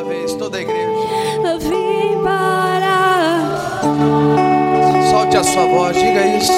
uma 0.00 0.08
vez, 0.08 0.34
toda 0.34 0.56
a 0.56 0.60
igreja. 0.60 0.88
Vim 1.58 2.22
para 2.22 3.40
Solte 5.10 5.36
a 5.36 5.44
sua 5.44 5.66
voz, 5.66 5.96
diga 5.96 6.26
isso. 6.36 6.52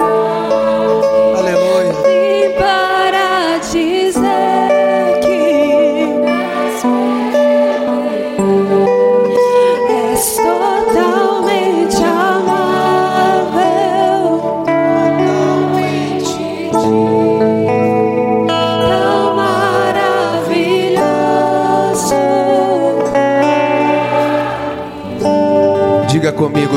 Aleluia. 0.00 1.07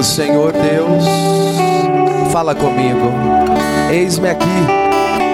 Comigo, 0.02 0.04
Senhor 0.04 0.52
Deus, 0.52 1.04
fala 2.32 2.56
comigo. 2.56 3.12
Eis-me 3.92 4.30
aqui 4.30 4.46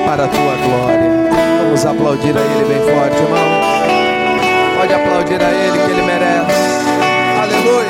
para 0.06 0.26
a 0.26 0.28
tua 0.28 0.56
glória. 0.66 1.30
Vamos 1.64 1.86
aplaudir 1.86 2.36
a 2.38 2.42
Ele 2.42 2.66
bem 2.66 2.82
forte, 2.82 3.16
irmão. 3.16 3.40
Pode 4.78 4.94
aplaudir 4.94 5.42
a 5.42 5.52
Ele 5.52 5.78
que 5.78 5.92
Ele 5.92 6.02
merece. 6.04 6.78
Aleluia. 7.42 7.88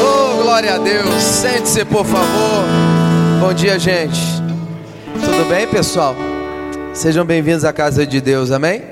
Oh, 0.00 0.42
glória 0.42 0.74
a 0.74 0.78
Deus. 0.78 1.22
Sente-se, 1.22 1.84
por 1.84 2.04
favor. 2.04 2.64
Bom 3.40 3.52
dia, 3.52 3.78
gente. 3.78 4.20
Tudo 5.20 5.48
bem, 5.48 5.66
pessoal? 5.66 6.14
Sejam 6.92 7.24
bem-vindos 7.24 7.64
à 7.64 7.72
casa 7.72 8.06
de 8.06 8.20
Deus, 8.20 8.50
amém? 8.50 8.82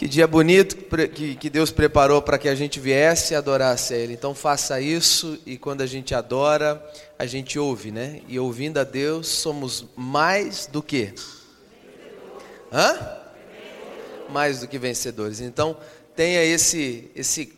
Que 0.00 0.08
dia 0.08 0.26
bonito 0.26 0.78
que, 1.10 1.50
Deus 1.50 1.70
preparou 1.70 2.22
para 2.22 2.38
que 2.38 2.48
a 2.48 2.54
gente 2.54 2.80
viesse 2.80 3.34
e 3.34 3.36
adorasse 3.36 3.92
a 3.92 3.98
Ele. 3.98 4.14
Então 4.14 4.34
faça 4.34 4.80
isso 4.80 5.38
e 5.44 5.58
quando 5.58 5.82
a 5.82 5.86
gente 5.86 6.14
adora, 6.14 6.82
a 7.18 7.26
gente 7.26 7.58
ouve, 7.58 7.90
né? 7.90 8.22
E 8.26 8.38
ouvindo 8.38 8.78
a 8.78 8.84
Deus, 8.84 9.28
somos 9.28 9.84
mais 9.94 10.64
do 10.64 10.82
que? 10.82 11.12
Hã? 12.72 12.98
Mais 14.30 14.60
do 14.60 14.68
que 14.68 14.78
vencedores. 14.78 15.42
Então 15.42 15.76
tenha 16.16 16.42
esse, 16.42 17.10
esse, 17.14 17.52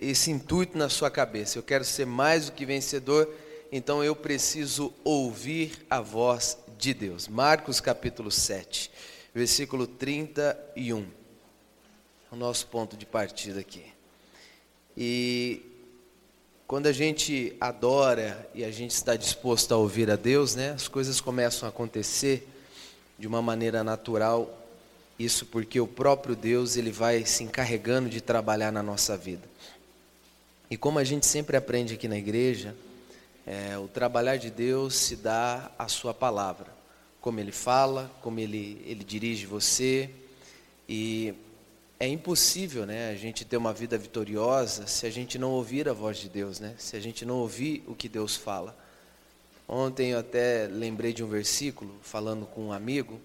esse 0.00 0.32
intuito 0.32 0.76
na 0.76 0.88
sua 0.88 1.08
cabeça. 1.08 1.56
Eu 1.56 1.62
quero 1.62 1.84
ser 1.84 2.04
mais 2.04 2.46
do 2.46 2.52
que 2.52 2.66
vencedor, 2.66 3.32
então 3.70 4.02
eu 4.02 4.16
preciso 4.16 4.92
ouvir 5.04 5.86
a 5.88 6.00
voz 6.00 6.58
de 6.76 6.92
Deus. 6.92 7.28
Marcos 7.28 7.80
capítulo 7.80 8.32
7, 8.32 8.90
versículo 9.32 9.86
31 9.86 11.25
o 12.36 12.38
nosso 12.38 12.66
ponto 12.66 12.98
de 12.98 13.06
partida 13.06 13.60
aqui. 13.60 13.82
E 14.94 15.62
quando 16.66 16.86
a 16.86 16.92
gente 16.92 17.56
adora 17.58 18.46
e 18.54 18.62
a 18.62 18.70
gente 18.70 18.90
está 18.90 19.16
disposto 19.16 19.72
a 19.72 19.78
ouvir 19.78 20.10
a 20.10 20.16
Deus, 20.16 20.54
né, 20.54 20.72
as 20.72 20.86
coisas 20.86 21.18
começam 21.18 21.66
a 21.66 21.70
acontecer 21.70 22.46
de 23.18 23.26
uma 23.26 23.40
maneira 23.40 23.82
natural. 23.82 24.54
Isso 25.18 25.46
porque 25.46 25.80
o 25.80 25.86
próprio 25.86 26.36
Deus 26.36 26.76
ele 26.76 26.92
vai 26.92 27.24
se 27.24 27.42
encarregando 27.42 28.10
de 28.10 28.20
trabalhar 28.20 28.70
na 28.70 28.82
nossa 28.82 29.16
vida. 29.16 29.48
E 30.70 30.76
como 30.76 30.98
a 30.98 31.04
gente 31.04 31.24
sempre 31.24 31.56
aprende 31.56 31.94
aqui 31.94 32.06
na 32.06 32.18
igreja, 32.18 32.76
é, 33.46 33.78
o 33.78 33.88
trabalhar 33.88 34.36
de 34.36 34.50
Deus 34.50 34.94
se 34.94 35.16
dá 35.16 35.70
à 35.78 35.88
sua 35.88 36.12
palavra, 36.12 36.66
como 37.18 37.40
Ele 37.40 37.52
fala, 37.52 38.10
como 38.20 38.38
Ele, 38.38 38.82
ele 38.86 39.04
dirige 39.04 39.46
você. 39.46 40.10
E 40.86 41.34
é 41.98 42.06
impossível 42.06 42.84
né, 42.84 43.10
a 43.10 43.14
gente 43.14 43.44
ter 43.44 43.56
uma 43.56 43.72
vida 43.72 43.96
vitoriosa 43.96 44.86
se 44.86 45.06
a 45.06 45.10
gente 45.10 45.38
não 45.38 45.52
ouvir 45.52 45.88
a 45.88 45.92
voz 45.92 46.18
de 46.18 46.28
Deus, 46.28 46.60
né? 46.60 46.74
se 46.78 46.94
a 46.96 47.00
gente 47.00 47.24
não 47.24 47.36
ouvir 47.36 47.82
o 47.86 47.94
que 47.94 48.08
Deus 48.08 48.36
fala. 48.36 48.76
Ontem 49.66 50.10
eu 50.10 50.18
até 50.18 50.66
lembrei 50.66 51.12
de 51.12 51.24
um 51.24 51.28
versículo 51.28 51.94
falando 52.02 52.44
com 52.46 52.66
um 52.66 52.72
amigo 52.72 53.20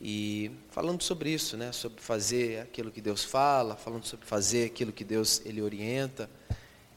e 0.00 0.50
falando 0.70 1.02
sobre 1.02 1.30
isso, 1.30 1.56
né? 1.56 1.70
sobre 1.70 2.00
fazer 2.00 2.60
aquilo 2.60 2.90
que 2.90 3.00
Deus 3.00 3.22
fala, 3.24 3.76
falando 3.76 4.06
sobre 4.06 4.26
fazer 4.26 4.66
aquilo 4.66 4.92
que 4.92 5.04
Deus 5.04 5.42
ele 5.44 5.60
orienta. 5.60 6.30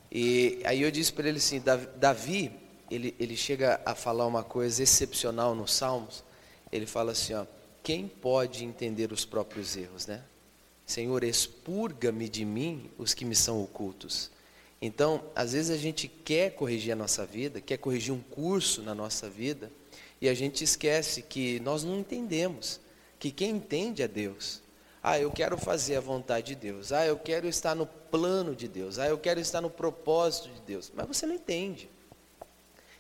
E 0.10 0.62
aí 0.64 0.82
eu 0.82 0.92
disse 0.92 1.12
para 1.12 1.28
ele 1.28 1.38
assim, 1.38 1.62
Davi- 1.98 2.52
ele, 2.90 3.14
ele 3.20 3.36
chega 3.36 3.82
a 3.86 3.94
falar 3.96 4.26
uma 4.26 4.44
coisa 4.44 4.82
excepcional 4.82 5.54
nos 5.56 5.74
Salmos. 5.74 6.24
Ele 6.72 6.86
fala 6.86 7.12
assim, 7.12 7.34
ó, 7.34 7.46
quem 7.84 8.08
pode 8.08 8.64
entender 8.64 9.12
os 9.12 9.26
próprios 9.26 9.76
erros, 9.76 10.08
né? 10.08 10.22
Senhor, 10.86 11.24
expurga-me 11.24 12.28
de 12.28 12.44
mim 12.44 12.90
os 12.98 13.14
que 13.14 13.26
me 13.26 13.36
são 13.36 13.64
ocultos. 13.64 14.32
Então, 14.82 15.24
às 15.36 15.54
vezes 15.54 15.70
a 15.70 15.78
gente 15.78 16.08
quer 16.08 16.56
corrigir 16.56 16.92
a 16.92 16.96
nossa 16.96 17.26
vida, 17.26 17.62
quer 17.62 17.78
corrigir 17.78 18.14
um 18.14 18.20
curso 18.20 18.82
na 18.82 18.96
nossa 18.96 19.30
vida, 19.30 19.72
e 20.20 20.28
a 20.28 20.34
gente 20.34 20.64
esquece 20.64 21.22
que 21.22 21.60
nós 21.60 21.84
não 21.84 22.00
entendemos, 22.00 22.80
que 23.20 23.32
quem 23.32 23.52
entende 23.52 24.02
é 24.02 24.08
Deus. 24.08 24.62
Ah, 25.04 25.20
eu 25.20 25.32
quero 25.32 25.58
fazer 25.58 25.96
a 25.96 26.02
vontade 26.02 26.48
de 26.48 26.56
Deus. 26.56 26.92
Ah, 26.92 27.06
eu 27.06 27.18
quero 27.18 27.48
estar 27.48 27.76
no 27.76 27.88
plano 27.88 28.56
de 28.56 28.68
Deus. 28.68 29.00
Ah, 29.00 29.08
eu 29.08 29.18
quero 29.18 29.40
estar 29.40 29.60
no 29.60 29.70
propósito 29.70 30.50
de 30.50 30.62
Deus. 30.62 30.92
Mas 30.94 31.08
você 31.08 31.26
não 31.26 31.34
entende. 31.34 31.90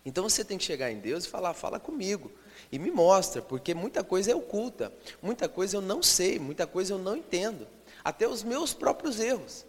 Então 0.03 0.27
você 0.27 0.43
tem 0.43 0.57
que 0.57 0.63
chegar 0.63 0.91
em 0.91 0.99
Deus 0.99 1.25
e 1.25 1.29
falar, 1.29 1.53
fala 1.53 1.79
comigo. 1.79 2.31
E 2.71 2.79
me 2.79 2.89
mostra, 2.89 3.41
porque 3.41 3.73
muita 3.73 4.03
coisa 4.03 4.31
é 4.31 4.35
oculta. 4.35 4.93
Muita 5.21 5.49
coisa 5.49 5.77
eu 5.77 5.81
não 5.81 6.01
sei, 6.01 6.39
muita 6.39 6.65
coisa 6.65 6.93
eu 6.93 6.97
não 6.97 7.17
entendo. 7.17 7.67
Até 8.03 8.27
os 8.27 8.43
meus 8.43 8.73
próprios 8.73 9.19
erros. 9.19 9.65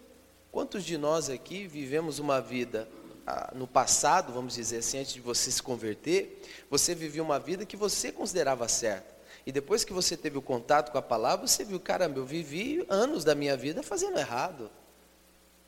Quantos 0.53 0.85
de 0.85 0.97
nós 0.97 1.29
aqui 1.29 1.67
vivemos 1.67 2.19
uma 2.19 2.41
vida 2.41 2.89
ah, 3.27 3.53
no 3.55 3.67
passado, 3.67 4.33
vamos 4.33 4.55
dizer 4.55 4.79
assim, 4.79 4.99
antes 4.99 5.15
de 5.15 5.21
você 5.21 5.51
se 5.51 5.63
converter, 5.63 6.43
você 6.71 6.95
vivia 6.95 7.23
uma 7.23 7.39
vida 7.39 7.65
que 7.65 7.77
você 7.77 8.13
considerava 8.13 8.69
certa. 8.69 9.13
E 9.45 9.51
depois 9.51 9.85
que 9.85 9.93
você 9.93 10.17
teve 10.17 10.39
o 10.39 10.43
contato 10.43 10.93
com 10.93 10.99
a 10.99 11.03
palavra, 11.03 11.47
você 11.47 11.65
viu, 11.65 11.81
caramba, 11.81 12.19
eu 12.19 12.25
vivi 12.25 12.85
anos 12.89 13.25
da 13.25 13.35
minha 13.35 13.57
vida 13.57 13.83
fazendo 13.83 14.19
errado. 14.19 14.71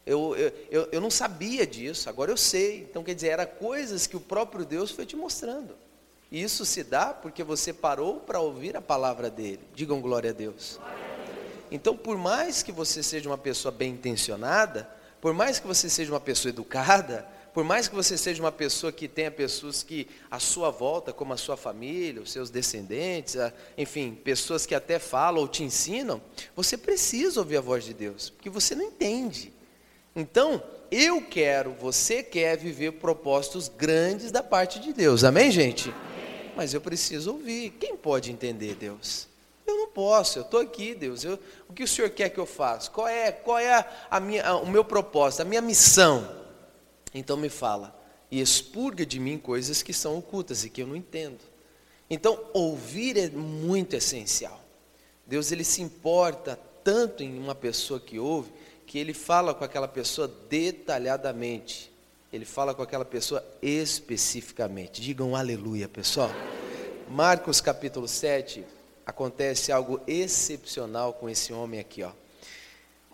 Eu, 0.07 0.37
eu, 0.37 0.53
eu, 0.71 0.89
eu 0.93 1.01
não 1.01 1.11
sabia 1.11 1.67
disso, 1.67 2.09
agora 2.09 2.31
eu 2.31 2.37
sei. 2.37 2.83
Então, 2.83 3.03
quer 3.03 3.15
dizer, 3.15 3.29
era 3.29 3.47
coisas 3.47 4.07
que 4.07 4.17
o 4.17 4.21
próprio 4.21 4.65
Deus 4.65 4.91
foi 4.91 5.07
te 5.07 5.17
mostrando. 5.17 5.75
Isso 6.35 6.65
se 6.65 6.83
dá 6.83 7.15
porque 7.15 7.45
você 7.45 7.73
parou 7.73 8.17
para 8.17 8.41
ouvir 8.41 8.77
a 8.77 8.81
palavra 8.81 9.31
dele. 9.31 9.61
Digam 9.73 10.01
glória 10.01 10.31
a 10.31 10.33
Deus. 10.33 10.81
Então, 11.71 11.97
por 11.97 12.19
mais 12.19 12.61
que 12.61 12.73
você 12.73 13.05
seja 13.05 13.31
uma 13.31 13.39
pessoa 13.39 13.71
bem 13.71 13.93
intencionada, 13.93 14.91
por 15.21 15.33
mais 15.33 15.61
que 15.61 15.67
você 15.69 15.89
seja 15.89 16.13
uma 16.13 16.19
pessoa 16.19 16.51
educada, 16.51 17.25
por 17.53 17.63
mais 17.63 17.87
que 17.87 17.95
você 17.95 18.19
seja 18.19 18.43
uma 18.43 18.51
pessoa 18.51 18.91
que 18.91 19.07
tenha 19.07 19.31
pessoas 19.31 19.85
que 19.85 20.09
à 20.29 20.41
sua 20.41 20.71
volta, 20.71 21.13
como 21.13 21.33
a 21.33 21.37
sua 21.37 21.57
família, 21.57 22.21
os 22.21 22.33
seus 22.33 22.51
descendentes, 22.51 23.37
enfim, 23.79 24.13
pessoas 24.13 24.67
que 24.67 24.75
até 24.75 24.99
falam 24.99 25.41
ou 25.41 25.47
te 25.47 25.63
ensinam, 25.63 26.21
você 26.57 26.77
precisa 26.77 27.39
ouvir 27.39 27.59
a 27.59 27.61
voz 27.61 27.85
de 27.85 27.95
Deus, 27.95 28.31
porque 28.31 28.51
você 28.51 28.75
não 28.75 28.83
entende. 28.83 29.53
Então, 30.17 30.61
eu 30.91 31.23
quero, 31.23 31.75
você 31.75 32.25
quer 32.25 32.59
viver 32.59 32.95
propósitos 32.95 33.69
grandes 33.69 34.33
da 34.33 34.43
parte 34.43 34.81
de 34.81 34.93
Deus. 34.93 35.23
Amém, 35.23 35.53
gente? 35.53 35.95
Mas 36.57 36.73
eu 36.75 36.81
preciso 36.81 37.33
ouvir. 37.33 37.71
Quem 37.81 37.97
pode 37.97 38.31
entender 38.31 38.75
Deus? 38.75 39.27
Eu 39.67 39.77
não 39.77 39.89
posso. 39.89 40.39
Eu 40.39 40.43
estou 40.43 40.61
aqui, 40.61 40.95
Deus. 40.95 41.25
Eu- 41.25 41.39
o 41.69 41.73
que 41.73 41.83
o 41.83 41.89
Senhor 41.89 42.11
quer 42.11 42.29
que 42.31 42.39
eu 42.39 42.47
faça? 42.47 42.91
Qual 42.91 43.09
é, 43.09 43.33
qual 43.33 43.59
é 43.59 43.75
a, 43.75 44.07
a 44.11 44.21
minha, 44.21 44.47
a- 44.47 44.57
o 44.57 44.67
meu 44.69 44.85
propósito, 44.85 45.41
a 45.41 45.45
minha 45.45 45.61
missão? 45.63 46.43
Então 47.13 47.37
me 47.37 47.49
fala 47.49 47.99
e 48.31 48.41
expurga 48.41 49.07
de 49.07 49.19
mim 49.21 49.39
coisas 49.39 49.83
que 49.83 49.93
são 49.93 50.19
ocultas 50.19 50.65
e 50.65 50.71
que 50.71 50.83
eu 50.83 50.87
não 50.87 50.97
entendo. 50.97 51.39
Então, 52.11 52.39
ouvir 52.53 53.17
é 53.17 53.29
muito 53.31 53.95
essencial. 53.97 54.61
Deus 55.27 55.51
ele 55.51 55.65
se 55.65 55.81
importa 55.81 56.59
tanto 56.83 57.23
em 57.23 57.39
uma 57.39 57.55
pessoa 57.55 57.99
que 57.99 58.19
ouve, 58.19 58.53
que 58.87 58.99
ele 58.99 59.15
fala 59.15 59.55
com 59.55 59.65
aquela 59.65 59.89
pessoa 59.89 60.29
detalhadamente. 60.51 61.91
Ele 62.35 62.45
fala 62.45 62.75
com 62.75 62.83
aquela 62.83 63.05
pessoa 63.05 63.47
especificamente. 63.63 65.01
Digam 65.01 65.37
aleluia, 65.37 65.89
pessoal. 65.89 66.33
Marcos 67.09 67.61
capítulo 67.61 68.09
7, 68.09 68.65
acontece 69.07 69.71
algo 69.71 70.01
excepcional 70.05 71.13
com 71.13 71.31
esse 71.31 71.53
homem 71.53 71.79
aqui, 71.79 72.03
ó. 72.03 72.11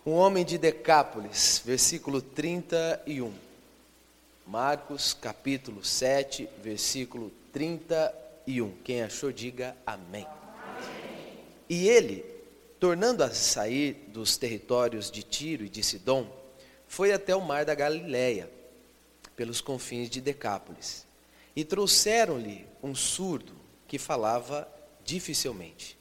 Um 0.03 0.13
homem 0.13 0.43
de 0.43 0.57
Decápolis, 0.57 1.61
versículo 1.63 2.19
31. 2.19 3.31
Marcos 4.47 5.13
capítulo 5.13 5.85
7, 5.85 6.49
versículo 6.63 7.31
31. 7.53 8.73
Quem 8.83 9.03
achou, 9.03 9.31
diga 9.31 9.77
amém. 9.85 10.25
E 11.69 11.87
ele, 11.87 12.25
tornando 12.79 13.23
a 13.23 13.29
sair 13.29 14.03
dos 14.07 14.35
territórios 14.35 15.11
de 15.11 15.21
Tiro 15.21 15.63
e 15.63 15.69
de 15.69 15.83
Sidom, 15.83 16.25
foi 16.87 17.13
até 17.13 17.35
o 17.35 17.41
mar 17.41 17.65
da 17.65 17.75
Galileia, 17.75 18.49
pelos 19.35 19.61
confins 19.61 20.09
de 20.09 20.21
Decápolis. 20.21 21.07
E 21.55 21.63
trouxeram-lhe 21.63 22.67
um 22.81 22.95
surdo 22.95 23.53
que 23.87 23.97
falava 23.97 24.67
dificilmente. 25.03 25.97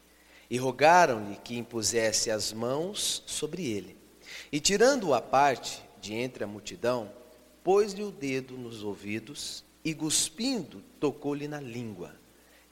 e 0.50 0.58
rogaram-lhe 0.58 1.36
que 1.36 1.56
impusesse 1.56 2.28
as 2.28 2.52
mãos 2.52 3.22
sobre 3.24 3.70
ele. 3.70 3.96
E 4.50 4.58
tirando-o 4.58 5.14
à 5.14 5.22
parte 5.22 5.80
de 6.00 6.12
entre 6.12 6.42
a 6.42 6.46
multidão, 6.46 7.12
pôs-lhe 7.62 8.02
o 8.02 8.10
dedo 8.10 8.58
nos 8.58 8.82
ouvidos 8.82 9.64
e, 9.84 9.94
cuspindo, 9.94 10.82
tocou-lhe 10.98 11.46
na 11.46 11.60
língua. 11.60 12.16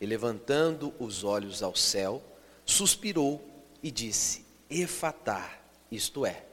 E 0.00 0.06
levantando 0.06 0.92
os 0.98 1.22
olhos 1.22 1.62
ao 1.62 1.76
céu, 1.76 2.20
suspirou 2.64 3.40
e 3.80 3.92
disse: 3.92 4.44
Efatá, 4.68 5.60
isto 5.90 6.26
é, 6.26 6.44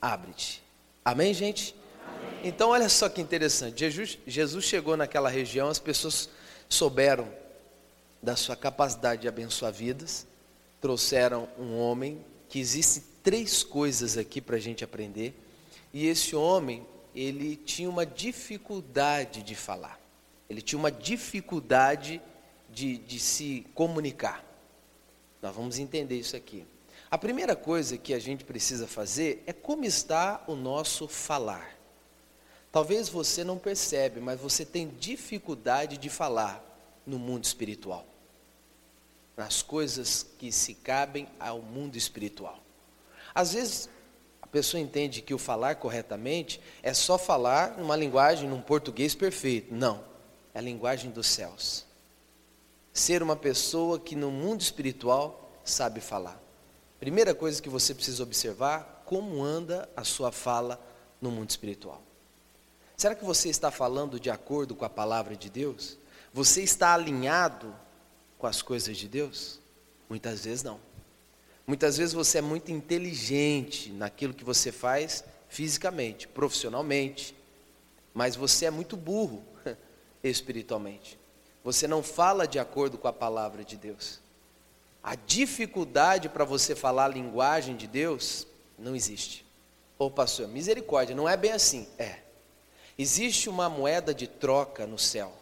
abre-te. 0.00 0.62
Amém, 1.02 1.32
gente? 1.32 1.74
Então, 2.42 2.70
olha 2.70 2.88
só 2.88 3.08
que 3.08 3.20
interessante. 3.20 3.80
Jesus, 3.80 4.18
Jesus 4.26 4.64
chegou 4.64 4.96
naquela 4.96 5.28
região, 5.28 5.68
as 5.68 5.78
pessoas 5.78 6.28
souberam 6.68 7.28
da 8.22 8.36
sua 8.36 8.54
capacidade 8.56 9.22
de 9.22 9.28
abençoar 9.28 9.72
vidas, 9.72 10.26
trouxeram 10.80 11.48
um 11.58 11.76
homem 11.78 12.24
que 12.48 12.60
existe 12.60 13.02
três 13.22 13.62
coisas 13.64 14.16
aqui 14.16 14.40
para 14.40 14.56
a 14.56 14.60
gente 14.60 14.84
aprender. 14.84 15.34
E 15.92 16.06
esse 16.06 16.36
homem, 16.36 16.86
ele 17.14 17.56
tinha 17.56 17.90
uma 17.90 18.06
dificuldade 18.06 19.42
de 19.42 19.54
falar. 19.54 19.98
Ele 20.48 20.62
tinha 20.62 20.78
uma 20.78 20.92
dificuldade 20.92 22.22
de, 22.70 22.98
de 22.98 23.18
se 23.18 23.66
comunicar. 23.74 24.44
Nós 25.42 25.54
vamos 25.54 25.78
entender 25.78 26.16
isso 26.16 26.36
aqui. 26.36 26.64
A 27.10 27.18
primeira 27.18 27.56
coisa 27.56 27.98
que 27.98 28.14
a 28.14 28.18
gente 28.18 28.44
precisa 28.44 28.86
fazer 28.86 29.42
é 29.46 29.52
como 29.52 29.84
está 29.84 30.44
o 30.46 30.54
nosso 30.54 31.08
falar. 31.08 31.77
Talvez 32.70 33.08
você 33.08 33.42
não 33.42 33.58
percebe, 33.58 34.20
mas 34.20 34.40
você 34.40 34.64
tem 34.64 34.88
dificuldade 34.88 35.96
de 35.96 36.10
falar 36.10 36.64
no 37.06 37.18
mundo 37.18 37.44
espiritual. 37.44 38.06
Nas 39.36 39.62
coisas 39.62 40.26
que 40.38 40.52
se 40.52 40.74
cabem 40.74 41.28
ao 41.40 41.62
mundo 41.62 41.96
espiritual. 41.96 42.58
Às 43.34 43.54
vezes 43.54 43.88
a 44.42 44.46
pessoa 44.46 44.80
entende 44.80 45.22
que 45.22 45.32
o 45.32 45.38
falar 45.38 45.76
corretamente 45.76 46.60
é 46.82 46.92
só 46.92 47.16
falar 47.16 47.78
numa 47.78 47.96
linguagem, 47.96 48.48
num 48.48 48.60
português 48.60 49.14
perfeito. 49.14 49.74
Não, 49.74 50.04
é 50.54 50.58
a 50.58 50.62
linguagem 50.62 51.10
dos 51.10 51.26
céus. 51.26 51.86
Ser 52.92 53.22
uma 53.22 53.36
pessoa 53.36 53.98
que 53.98 54.16
no 54.16 54.30
mundo 54.30 54.60
espiritual 54.60 55.52
sabe 55.64 56.00
falar. 56.00 56.40
Primeira 56.98 57.34
coisa 57.34 57.62
que 57.62 57.68
você 57.68 57.94
precisa 57.94 58.22
observar, 58.22 59.04
como 59.06 59.42
anda 59.42 59.88
a 59.96 60.02
sua 60.02 60.32
fala 60.32 60.80
no 61.20 61.30
mundo 61.30 61.48
espiritual. 61.50 62.02
Será 62.98 63.14
que 63.14 63.24
você 63.24 63.48
está 63.48 63.70
falando 63.70 64.18
de 64.18 64.28
acordo 64.28 64.74
com 64.74 64.84
a 64.84 64.90
palavra 64.90 65.36
de 65.36 65.48
Deus? 65.48 65.96
Você 66.34 66.64
está 66.64 66.94
alinhado 66.94 67.72
com 68.36 68.44
as 68.44 68.60
coisas 68.60 68.96
de 68.96 69.06
Deus? 69.06 69.60
Muitas 70.10 70.44
vezes 70.44 70.64
não. 70.64 70.80
Muitas 71.64 71.96
vezes 71.96 72.12
você 72.12 72.38
é 72.38 72.40
muito 72.42 72.72
inteligente 72.72 73.92
naquilo 73.92 74.34
que 74.34 74.42
você 74.42 74.72
faz 74.72 75.22
fisicamente, 75.48 76.26
profissionalmente, 76.26 77.36
mas 78.12 78.34
você 78.34 78.66
é 78.66 78.70
muito 78.70 78.96
burro 78.96 79.44
espiritualmente. 80.20 81.16
Você 81.62 81.86
não 81.86 82.02
fala 82.02 82.48
de 82.48 82.58
acordo 82.58 82.98
com 82.98 83.06
a 83.06 83.12
palavra 83.12 83.62
de 83.62 83.76
Deus. 83.76 84.18
A 85.04 85.14
dificuldade 85.14 86.28
para 86.28 86.44
você 86.44 86.74
falar 86.74 87.04
a 87.04 87.08
linguagem 87.14 87.76
de 87.76 87.86
Deus 87.86 88.44
não 88.76 88.96
existe. 88.96 89.46
Ô 89.96 90.10
pastor, 90.10 90.48
misericórdia, 90.48 91.14
não 91.14 91.28
é 91.28 91.36
bem 91.36 91.52
assim. 91.52 91.86
É. 91.96 92.26
Existe 92.98 93.48
uma 93.48 93.68
moeda 93.68 94.12
de 94.12 94.26
troca 94.26 94.84
no 94.86 94.98
céu. 94.98 95.32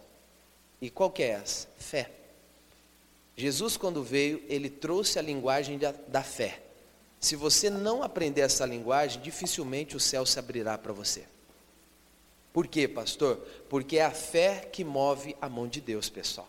E 0.80 0.90
qual 0.90 1.10
que 1.10 1.22
é 1.22 1.30
essa? 1.30 1.66
Fé. 1.78 2.10
Jesus, 3.34 3.76
quando 3.76 4.02
veio, 4.02 4.42
ele 4.48 4.68
trouxe 4.68 5.18
a 5.18 5.22
linguagem 5.22 5.78
da, 5.78 5.92
da 6.06 6.22
fé. 6.22 6.60
Se 7.18 7.34
você 7.34 7.70
não 7.70 8.02
aprender 8.02 8.42
essa 8.42 8.66
linguagem, 8.66 9.22
dificilmente 9.22 9.96
o 9.96 10.00
céu 10.00 10.26
se 10.26 10.38
abrirá 10.38 10.76
para 10.76 10.92
você. 10.92 11.24
Por 12.52 12.66
quê, 12.66 12.86
pastor? 12.86 13.36
Porque 13.68 13.98
é 13.98 14.04
a 14.04 14.10
fé 14.10 14.68
que 14.70 14.84
move 14.84 15.36
a 15.40 15.48
mão 15.48 15.66
de 15.66 15.80
Deus, 15.80 16.08
pessoal. 16.08 16.48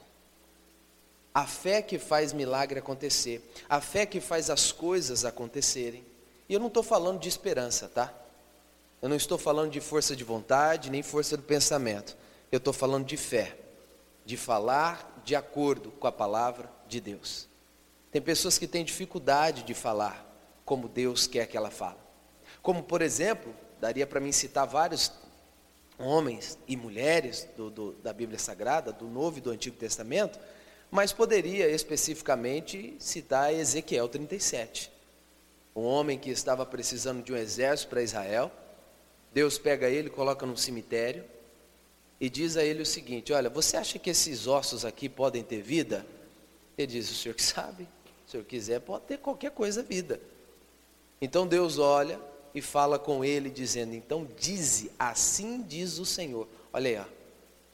A 1.34 1.46
fé 1.46 1.82
que 1.82 2.00
faz 2.00 2.34
milagre 2.34 2.80
acontecer. 2.80 3.42
A 3.70 3.80
fé 3.80 4.06
que 4.06 4.20
faz 4.20 4.50
as 4.50 4.72
coisas 4.72 5.24
acontecerem. 5.24 6.04
E 6.48 6.54
eu 6.54 6.60
não 6.60 6.68
estou 6.68 6.84
falando 6.84 7.20
de 7.20 7.28
esperança, 7.28 7.90
tá? 7.90 8.14
Eu 9.02 9.10
não 9.10 9.16
estou 9.16 9.38
falando 9.38 9.72
de 9.72 9.80
força 9.80 10.16
de 10.16 10.24
vontade, 10.24 10.90
nem 10.90 11.04
força 11.04 11.38
do 11.38 11.44
pensamento. 11.44 12.18
Eu 12.52 12.58
estou 12.58 12.74
falando 12.74 13.06
de 13.06 13.18
fé. 13.18 13.58
De 14.26 14.36
falar 14.36 15.22
de 15.24 15.36
acordo 15.36 15.92
com 15.92 16.08
a 16.08 16.12
palavra 16.12 16.70
de 16.88 17.00
Deus. 17.00 17.48
Tem 18.12 18.22
pessoas 18.22 18.58
que 18.58 18.68
têm 18.68 18.84
dificuldade 18.84 19.64
de 19.64 19.74
falar 19.74 20.26
como 20.66 20.88
Deus 20.88 21.28
quer 21.28 21.46
que 21.48 21.56
ela 21.56 21.70
fale. 21.70 22.00
Como, 22.62 22.84
por 22.84 23.02
exemplo, 23.02 23.54
daria 23.80 24.08
para 24.08 24.20
mim 24.20 24.32
citar 24.32 24.66
vários 24.66 25.12
homens 25.98 26.58
e 26.68 26.76
mulheres 26.76 27.48
do, 27.56 27.70
do, 27.70 27.92
da 27.94 28.14
Bíblia 28.14 28.40
Sagrada, 28.40 28.92
do 28.92 29.08
Novo 29.08 29.38
e 29.38 29.42
do 29.42 29.52
Antigo 29.52 29.78
Testamento, 29.78 30.40
mas 30.90 31.12
poderia 31.12 31.70
especificamente 31.70 32.96
citar 33.00 33.54
Ezequiel 33.54 34.08
37. 34.08 34.92
Um 35.76 35.84
homem 35.84 36.18
que 36.18 36.30
estava 36.30 36.66
precisando 36.66 37.24
de 37.24 37.34
um 37.34 37.38
exército 37.38 37.90
para 37.90 38.02
Israel. 38.02 38.52
Deus 39.34 39.58
pega 39.58 39.90
ele, 39.90 40.10
coloca 40.10 40.46
num 40.46 40.56
cemitério 40.56 41.24
e 42.20 42.30
diz 42.30 42.58
a 42.58 42.64
ele 42.64 42.82
o 42.82 42.86
seguinte: 42.86 43.34
Olha, 43.34 43.50
você 43.50 43.78
acha 43.78 44.00
que 44.00 44.10
esses 44.10 44.48
ossos 44.48 44.84
aqui 44.84 45.08
podem 45.08 45.44
ter 45.44 45.62
vida? 45.62 46.06
Ele 46.78 46.88
diz: 46.88 47.10
O 47.10 47.16
senhor 47.16 47.36
que 47.36 47.44
sabe. 47.44 47.88
Se 48.26 48.30
o 48.30 48.32
senhor 48.32 48.46
quiser, 48.46 48.80
pode 48.82 49.06
ter 49.06 49.18
qualquer 49.20 49.52
coisa 49.52 49.82
vida. 49.84 50.20
Então 51.22 51.48
Deus 51.48 51.80
olha 51.80 52.20
e 52.54 52.62
fala 52.62 52.98
com 52.98 53.24
ele, 53.24 53.50
dizendo: 53.50 53.94
Então 53.94 54.28
dize, 54.38 54.92
assim 54.98 55.62
diz 55.62 56.00
o 56.00 56.06
Senhor. 56.06 56.48
Olha 56.74 56.90
aí, 56.90 56.98
ó, 56.98 57.06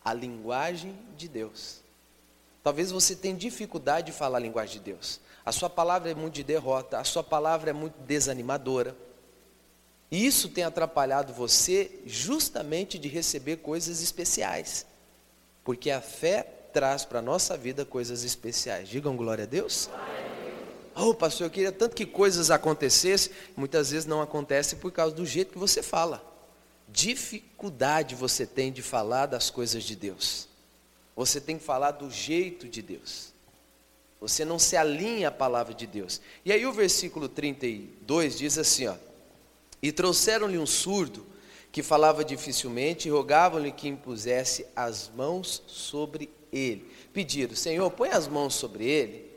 a 0.03 0.13
linguagem 0.13 0.97
de 1.17 1.27
Deus. 1.27 1.81
Talvez 2.61 2.91
você 2.91 3.15
tenha 3.15 3.35
dificuldade 3.35 4.07
de 4.07 4.17
falar 4.17 4.37
a 4.37 4.41
linguagem 4.41 4.79
de 4.79 4.91
Deus. 4.91 5.19
A 5.45 5.51
sua 5.51 5.69
palavra 5.69 6.11
é 6.11 6.15
muito 6.15 6.35
de 6.35 6.43
derrota, 6.43 6.97
a 6.97 7.03
sua 7.03 7.23
palavra 7.23 7.69
é 7.69 7.73
muito 7.73 7.95
desanimadora. 8.03 8.95
Isso 10.13 10.47
tem 10.47 10.63
atrapalhado 10.63 11.33
você 11.33 11.89
justamente 12.05 12.99
de 12.99 13.07
receber 13.07 13.57
coisas 13.57 13.99
especiais. 13.99 14.85
Porque 15.63 15.89
a 15.89 16.01
fé 16.01 16.43
traz 16.71 17.03
para 17.03 17.17
a 17.17 17.21
nossa 17.21 17.57
vida 17.57 17.83
coisas 17.83 18.23
especiais. 18.23 18.87
Digam 18.87 19.17
glória 19.17 19.45
a 19.45 19.47
Deus. 19.47 19.89
Oh, 20.95 21.15
pastor, 21.15 21.47
eu 21.47 21.49
queria 21.49 21.71
tanto 21.71 21.95
que 21.95 22.05
coisas 22.05 22.51
acontecessem. 22.51 23.33
Muitas 23.57 23.89
vezes 23.89 24.05
não 24.05 24.21
acontece 24.21 24.75
por 24.75 24.91
causa 24.91 25.15
do 25.15 25.25
jeito 25.25 25.53
que 25.53 25.57
você 25.57 25.81
fala. 25.81 26.23
Dificuldade 26.87 28.13
você 28.13 28.45
tem 28.45 28.71
de 28.71 28.83
falar 28.83 29.25
das 29.25 29.49
coisas 29.49 29.83
de 29.83 29.95
Deus. 29.95 30.47
Você 31.15 31.41
tem 31.41 31.57
que 31.57 31.63
falar 31.63 31.89
do 31.89 32.11
jeito 32.11 32.69
de 32.69 32.83
Deus. 32.83 33.33
Você 34.21 34.45
não 34.45 34.59
se 34.59 34.77
alinha 34.77 35.29
à 35.29 35.31
palavra 35.31 35.73
de 35.73 35.87
Deus. 35.87 36.21
E 36.45 36.51
aí 36.51 36.67
o 36.67 36.71
versículo 36.71 37.27
32 37.27 38.37
diz 38.37 38.59
assim, 38.59 38.85
ó: 38.85 38.95
E 39.83 39.91
trouxeram-lhe 39.91 40.57
um 40.57 40.65
surdo 40.65 41.23
que 41.71 41.83
falava 41.83 42.25
dificilmente 42.25 43.07
e 43.07 43.11
rogavam-lhe 43.11 43.71
que 43.71 43.87
impusesse 43.87 44.65
as 44.75 45.11
mãos 45.15 45.61
sobre 45.67 46.31
ele. 46.51 46.89
Pediram: 47.13 47.55
Senhor, 47.55 47.91
põe 47.91 48.09
as 48.09 48.27
mãos 48.27 48.55
sobre 48.55 48.85
ele. 48.85 49.31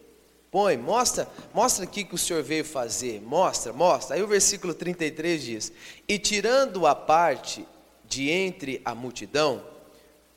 Põe, 0.50 0.78
mostra, 0.78 1.28
mostra 1.52 1.84
aqui 1.84 2.02
que 2.02 2.14
o 2.14 2.18
Senhor 2.18 2.42
veio 2.42 2.64
fazer. 2.64 3.20
Mostra, 3.20 3.74
mostra. 3.74 4.16
Aí 4.16 4.22
o 4.22 4.26
versículo 4.26 4.72
33 4.72 5.42
diz: 5.42 5.72
E 6.08 6.18
tirando 6.18 6.86
a 6.86 6.94
parte 6.94 7.66
de 8.08 8.30
entre 8.30 8.80
a 8.84 8.94
multidão, 8.94 9.62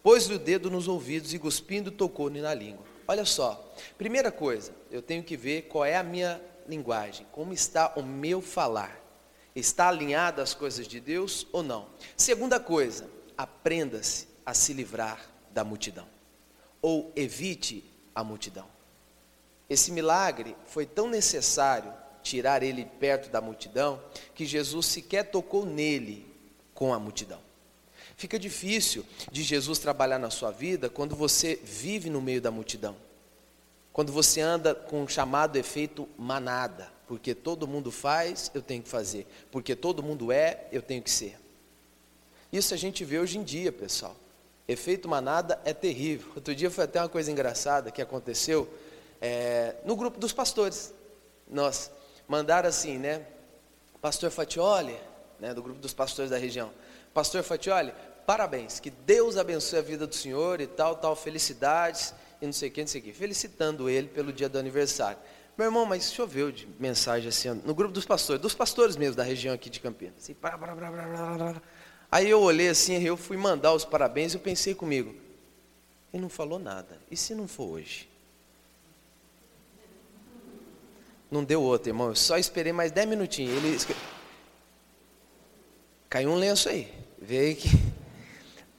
Pôs-lhe 0.02 0.36
o 0.36 0.40
dedo 0.40 0.72
nos 0.72 0.88
ouvidos 0.88 1.34
e 1.34 1.40
cuspindo 1.40 1.92
tocou-lhe 1.92 2.42
na 2.42 2.54
língua. 2.54 2.86
Olha 3.08 3.26
só, 3.26 3.74
primeira 3.98 4.32
coisa, 4.32 4.72
eu 4.90 5.02
tenho 5.02 5.24
que 5.24 5.36
ver 5.36 5.64
qual 5.64 5.84
é 5.84 5.98
a 5.98 6.04
minha 6.04 6.42
linguagem, 6.68 7.26
como 7.32 7.54
está 7.54 7.94
o 7.96 8.04
meu 8.04 8.42
falar. 8.42 8.98
Está 9.60 9.90
alinhado 9.90 10.42
às 10.42 10.54
coisas 10.54 10.88
de 10.88 11.00
Deus 11.00 11.46
ou 11.52 11.62
não? 11.62 11.88
Segunda 12.16 12.60
coisa, 12.60 13.10
aprenda-se 13.38 14.28
a 14.46 14.54
se 14.54 14.74
livrar 14.74 15.30
da 15.52 15.64
multidão. 15.64 16.08
Ou 16.82 17.12
evite 17.16 17.84
a 18.16 18.24
multidão. 18.24 18.68
Esse 19.70 19.92
milagre 19.92 20.56
foi 20.66 20.86
tão 20.86 21.10
necessário 21.10 21.94
tirar 22.24 22.64
ele 22.64 22.86
perto 22.86 23.30
da 23.30 23.42
multidão 23.42 24.02
que 24.34 24.46
Jesus 24.46 24.86
sequer 24.88 25.30
tocou 25.30 25.66
nele 25.66 26.26
com 26.74 26.94
a 26.94 27.00
multidão. 27.00 27.40
Fica 28.16 28.40
difícil 28.40 29.06
de 29.32 29.44
Jesus 29.44 29.80
trabalhar 29.80 30.20
na 30.20 30.30
sua 30.30 30.52
vida 30.52 30.90
quando 30.90 31.16
você 31.16 31.60
vive 31.64 32.10
no 32.10 32.22
meio 32.22 32.42
da 32.42 32.52
multidão. 32.52 32.96
Quando 33.92 34.12
você 34.12 34.40
anda 34.42 34.74
com 34.74 35.04
o 35.04 35.10
chamado 35.10 35.58
efeito 35.58 36.08
manada, 36.18 36.92
porque 37.08 37.34
todo 37.34 37.68
mundo 37.68 37.92
faz, 37.92 38.52
eu 38.54 38.62
tenho 38.62 38.84
que 38.84 38.90
fazer, 38.90 39.28
porque 39.52 39.76
todo 39.76 40.04
mundo 40.04 40.32
é, 40.32 40.68
eu 40.72 40.82
tenho 40.82 41.02
que 41.02 41.10
ser. 41.10 41.38
Isso 42.52 42.74
a 42.74 42.78
gente 42.78 43.04
vê 43.04 43.20
hoje 43.20 43.38
em 43.38 43.44
dia, 43.44 43.72
pessoal. 43.72 44.16
Efeito 44.68 45.10
manada 45.10 45.60
é 45.66 45.74
terrível. 45.74 46.32
Outro 46.36 46.54
dia 46.54 46.70
foi 46.70 46.84
até 46.84 47.02
uma 47.02 47.10
coisa 47.10 47.32
engraçada 47.32 47.92
que 47.92 48.02
aconteceu 48.02 48.72
é, 49.20 49.76
no 49.84 49.96
grupo 49.96 50.20
dos 50.20 50.32
pastores. 50.32 50.94
Nós 51.48 51.92
mandaram 52.28 52.70
assim, 52.70 52.98
né? 52.98 53.26
Pastor 54.02 54.30
Fatioli, 54.30 54.98
né, 55.40 55.54
do 55.54 55.62
grupo 55.62 55.80
dos 55.80 55.94
pastores 55.94 56.30
da 56.30 56.38
região. 56.38 56.72
Pastor 57.14 57.44
Fatioli, 57.44 57.94
parabéns, 58.26 58.80
que 58.80 58.90
Deus 58.90 59.36
abençoe 59.36 59.80
a 59.80 59.82
vida 59.82 60.06
do 60.06 60.16
senhor 60.16 60.62
e 60.62 60.68
tal, 60.68 60.96
tal, 60.96 61.16
felicidades 61.16 62.14
e 62.42 62.46
não 62.46 62.54
sei 62.54 62.70
o 62.70 62.72
que, 62.72 62.82
não 62.82 62.88
sei 62.88 63.02
o 63.02 63.04
que. 63.04 63.14
Felicitando 63.14 63.90
ele 63.90 64.08
pelo 64.08 64.32
dia 64.32 64.48
do 64.48 64.58
aniversário. 64.58 65.18
Meu 65.58 65.68
irmão, 65.68 65.86
mas 65.86 66.12
choveu 66.14 66.52
de 66.52 66.68
mensagem 66.80 67.28
assim, 67.28 67.50
no 67.66 67.76
grupo 67.76 67.94
dos 67.94 68.06
pastores, 68.06 68.42
dos 68.42 68.54
pastores 68.54 68.96
mesmo 68.96 69.16
da 69.16 69.24
região 69.24 69.54
aqui 69.54 69.70
de 69.70 69.80
Campinas. 69.80 70.16
Assim, 70.18 70.36
blá, 70.42 70.56
blá, 70.58 70.74
blá, 70.74 70.90
blá, 70.90 71.06
blá, 71.06 71.38
blá. 71.38 71.62
Aí 72.12 72.30
eu 72.30 72.42
olhei 72.42 72.70
assim, 72.70 73.04
eu 73.04 73.18
fui 73.18 73.36
mandar 73.36 73.74
os 73.74 73.84
parabéns 73.84 74.34
e 74.34 74.38
eu 74.38 74.42
pensei 74.42 74.74
comigo, 74.74 75.14
ele 76.14 76.22
não 76.22 76.30
falou 76.30 76.58
nada. 76.58 76.98
E 77.12 77.18
se 77.18 77.36
não 77.36 77.48
for 77.48 77.72
hoje? 77.72 78.10
Não 81.30 81.44
deu 81.44 81.62
outro, 81.62 81.90
irmão. 81.90 82.08
Eu 82.08 82.16
só 82.16 82.38
esperei 82.38 82.74
mais 82.74 82.92
10 82.92 83.08
minutinhos. 83.08 83.64
Ele 83.64 83.78
Caiu 86.10 86.32
um 86.32 86.36
lenço 86.36 86.70
aí. 86.70 86.92
Veio 87.22 87.56
que. 87.56 87.70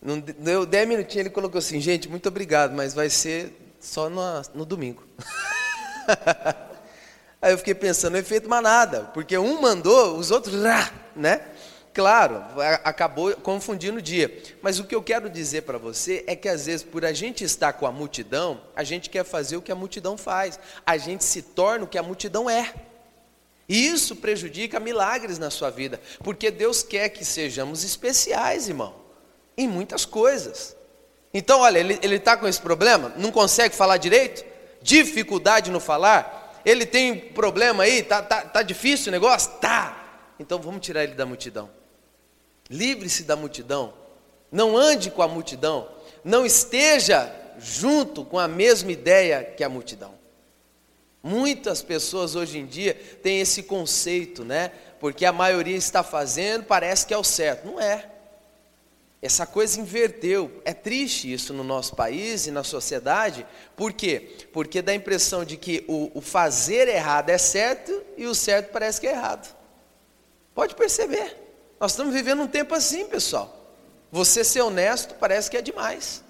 Não 0.03 0.19
de- 0.19 0.33
deu 0.33 0.65
10 0.65 0.89
minutinhos, 0.89 1.27
ele 1.27 1.31
colocou 1.31 1.59
assim, 1.59 1.81
gente, 1.81 2.09
muito 2.09 2.29
obrigado, 2.29 2.73
mas 2.75 2.95
vai 2.95 3.11
ser 3.11 3.53
só 3.79 4.09
no, 4.09 4.23
no 4.55 4.65
domingo. 4.65 5.05
Aí 7.43 7.53
eu 7.53 7.59
fiquei 7.59 7.75
pensando, 7.75 8.13
não 8.13 8.21
é 8.21 8.23
feito 8.23 8.49
mais 8.49 8.63
nada, 8.63 9.11
porque 9.15 9.37
um 9.39 9.61
mandou, 9.61 10.19
os 10.19 10.31
outros, 10.31 10.55
né? 11.17 11.43
Claro, 11.93 12.45
acabou 12.85 13.35
confundindo 13.37 13.99
o 13.99 14.03
dia. 14.03 14.43
Mas 14.63 14.79
o 14.79 14.85
que 14.85 14.95
eu 14.95 15.03
quero 15.03 15.29
dizer 15.29 15.63
para 15.63 15.77
você 15.77 16.23
é 16.27 16.37
que 16.37 16.49
às 16.49 16.67
vezes, 16.67 16.83
por 16.83 17.05
a 17.05 17.13
gente 17.13 17.43
estar 17.43 17.73
com 17.73 17.87
a 17.87 17.91
multidão, 17.91 18.61
a 18.77 18.85
gente 18.85 19.11
quer 19.11 19.25
fazer 19.25 19.57
o 19.57 19.63
que 19.63 19.73
a 19.73 19.75
multidão 19.75 20.17
faz. 20.17 20.59
A 20.87 20.97
gente 20.97 21.25
se 21.25 21.43
torna 21.43 21.85
o 21.85 21.89
que 21.89 21.99
a 21.99 22.03
multidão 22.03 22.49
é. 22.49 22.73
E 23.69 23.87
isso 23.87 24.17
prejudica 24.17 24.79
milagres 24.79 25.39
na 25.39 25.49
sua 25.49 25.71
vida, 25.71 26.01
porque 26.25 26.51
Deus 26.51 26.83
quer 26.83 27.09
que 27.09 27.25
sejamos 27.25 27.85
especiais, 27.85 28.69
irmão, 28.69 28.95
em 29.63 29.69
muitas 29.69 30.05
coisas. 30.05 30.77
Então, 31.33 31.61
olha, 31.61 31.79
ele 31.79 32.17
está 32.17 32.37
com 32.37 32.49
esse 32.49 32.61
problema, 32.61 33.13
não 33.17 33.31
consegue 33.31 33.75
falar 33.75 33.99
direito, 33.99 34.45
dificuldade 34.83 35.71
no 35.71 35.79
falar, 35.79 36.61
ele 36.65 36.85
tem 36.85 37.17
problema 37.17 37.85
aí, 37.85 38.03
tá, 38.03 38.23
tá, 38.23 38.43
tá 38.43 38.63
difícil 38.63 39.09
o 39.09 39.13
negócio? 39.13 39.53
Tá. 39.61 39.97
Então 40.39 40.59
vamos 40.59 40.81
tirar 40.81 41.05
ele 41.05 41.15
da 41.15 41.27
multidão. 41.27 41.71
Livre-se 42.69 43.25
da 43.25 43.37
multidão, 43.37 43.93
não 44.51 44.77
ande 44.77 45.11
com 45.11 45.23
a 45.23 45.29
multidão, 45.29 45.89
não 46.25 46.47
esteja 46.47 47.33
junto 47.59 48.25
com 48.25 48.39
a 48.39 48.49
mesma 48.49 48.91
ideia 48.91 49.45
que 49.45 49.63
a 49.63 49.69
multidão. 49.69 50.15
Muitas 51.23 51.83
pessoas 51.83 52.35
hoje 52.35 52.59
em 52.59 52.67
dia 52.67 52.95
têm 53.23 53.41
esse 53.41 53.63
conceito, 53.65 54.43
né? 54.43 54.73
Porque 54.99 55.27
a 55.27 55.33
maioria 55.33 55.77
está 55.77 56.03
fazendo, 56.03 56.65
parece 56.65 57.07
que 57.07 57.13
é 57.13 57.19
o 57.19 57.25
certo. 57.25 57.67
Não 57.67 57.79
é. 57.79 58.09
Essa 59.23 59.47
coisa 59.47 59.79
inverteu. 59.81 60.63
É 60.65 60.73
triste 60.73 61.31
isso 61.31 61.53
no 61.53 61.63
nosso 61.63 61.95
país 61.95 62.47
e 62.47 62.51
na 62.51 62.65
sociedade. 62.65 63.47
Por 63.77 63.93
quê? 63.93 64.37
Porque 64.53 64.81
dá 64.81 64.93
a 64.93 64.95
impressão 64.95 65.45
de 65.45 65.57
que 65.57 65.85
o, 65.87 66.11
o 66.15 66.21
fazer 66.21 66.89
errado 66.89 67.29
é 67.29 67.37
certo 67.37 68.03
e 68.17 68.27
o 68.27 68.35
certo 68.35 68.71
parece 68.71 69.01
que 69.01 69.07
é 69.07 69.11
errado. 69.11 69.55
Pode 70.55 70.75
perceber. 70.75 71.37
Nós 71.79 71.93
estamos 71.93 72.15
vivendo 72.15 72.43
um 72.43 72.49
tempo 72.49 72.75
assim, 72.75 73.07
pessoal. 73.07 73.57
Você 74.11 74.43
ser 74.43 74.63
honesto 74.63 75.15
parece 75.15 75.51
que 75.51 75.57
é 75.57 75.63
demais. 75.63 76.25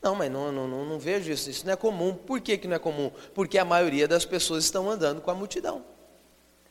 Não, 0.00 0.14
mas 0.14 0.30
não, 0.30 0.52
não, 0.52 0.68
não, 0.68 0.84
não 0.84 0.98
vejo 0.98 1.30
isso. 1.30 1.50
Isso 1.50 1.66
não 1.66 1.72
é 1.72 1.76
comum. 1.76 2.14
Por 2.14 2.40
que, 2.40 2.58
que 2.58 2.68
não 2.68 2.76
é 2.76 2.78
comum? 2.78 3.10
Porque 3.34 3.58
a 3.58 3.64
maioria 3.64 4.06
das 4.06 4.24
pessoas 4.24 4.64
estão 4.64 4.88
andando 4.90 5.20
com 5.20 5.30
a 5.30 5.34
multidão. 5.34 5.84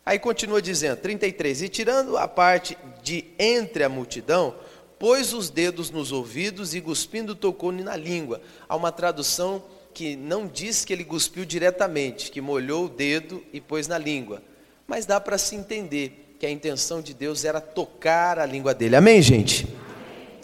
Aí 0.05 0.17
continua 0.17 0.61
dizendo, 0.61 0.97
33, 1.01 1.63
e 1.63 1.67
tirando 1.67 2.17
a 2.17 2.29
parte 2.29 2.77
de 3.03 3.25
entre 3.37 3.83
a 3.83 3.89
multidão, 3.89 4.55
pôs 4.99 5.33
os 5.33 5.49
dedos 5.49 5.89
nos 5.89 6.11
ouvidos 6.11 6.73
e 6.73 6.81
cuspindo 6.81 7.35
tocou-lhe 7.35 7.83
na 7.83 7.95
língua. 7.95 8.41
Há 8.67 8.75
uma 8.75 8.91
tradução 8.91 9.63
que 9.93 10.15
não 10.15 10.47
diz 10.47 10.85
que 10.85 10.93
ele 10.93 11.03
cuspiu 11.03 11.45
diretamente, 11.45 12.29
que 12.31 12.41
molhou 12.41 12.85
o 12.85 12.89
dedo 12.89 13.43
e 13.51 13.59
pôs 13.59 13.87
na 13.87 13.97
língua. 13.97 14.41
Mas 14.85 15.05
dá 15.05 15.19
para 15.19 15.37
se 15.37 15.55
entender 15.55 16.35
que 16.39 16.45
a 16.45 16.51
intenção 16.51 17.01
de 17.01 17.13
Deus 17.13 17.43
era 17.43 17.59
tocar 17.59 18.37
a 18.37 18.45
língua 18.45 18.73
dele. 18.73 18.95
Amém, 18.95 19.21
gente? 19.21 19.67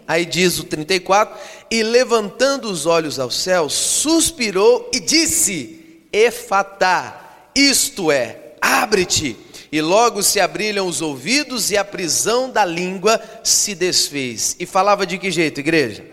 Aí 0.08 0.26
diz 0.26 0.60
o 0.60 0.64
34, 0.64 1.40
e 1.72 1.82
levantando 1.82 2.70
os 2.70 2.86
olhos 2.86 3.20
ao 3.20 3.32
céu, 3.32 3.70
suspirou 3.70 4.90
e 4.94 5.00
disse: 5.00 6.02
Efatá, 6.12 7.50
isto 7.56 8.12
é, 8.12 8.56
abre-te. 8.60 9.38
E 9.74 9.82
logo 9.82 10.22
se 10.22 10.40
abriram 10.40 10.86
os 10.86 11.02
ouvidos 11.02 11.72
e 11.72 11.78
a 11.78 11.84
prisão 11.84 12.48
da 12.48 12.64
língua 12.64 13.20
se 13.44 13.74
desfez. 13.74 14.56
E 14.60 14.68
falava 14.68 15.04
de 15.04 15.18
que 15.18 15.32
jeito, 15.32 15.62
igreja? 15.62 16.06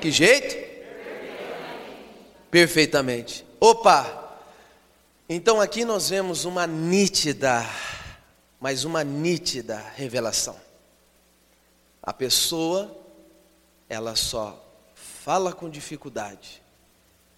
Que 0.00 0.10
jeito? 0.10 0.56
Perfeitamente. 2.50 3.46
Opa! 3.60 4.40
Então 5.28 5.60
aqui 5.60 5.84
nós 5.84 6.10
vemos 6.10 6.44
uma 6.44 6.66
nítida, 6.66 7.64
mas 8.58 8.82
uma 8.82 9.04
nítida 9.04 9.76
revelação. 9.94 10.56
A 12.02 12.12
pessoa, 12.12 12.92
ela 13.88 14.16
só 14.16 14.60
fala 15.22 15.52
com 15.52 15.70
dificuldade, 15.70 16.60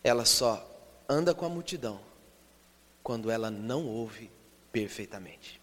ela 0.03 0.25
só 0.25 0.67
anda 1.07 1.35
com 1.35 1.45
a 1.45 1.51
multidão, 1.51 2.01
quando 3.03 3.31
ela 3.31 3.51
não 3.51 3.85
ouve 3.85 4.38
perfeitamente. 4.73 5.61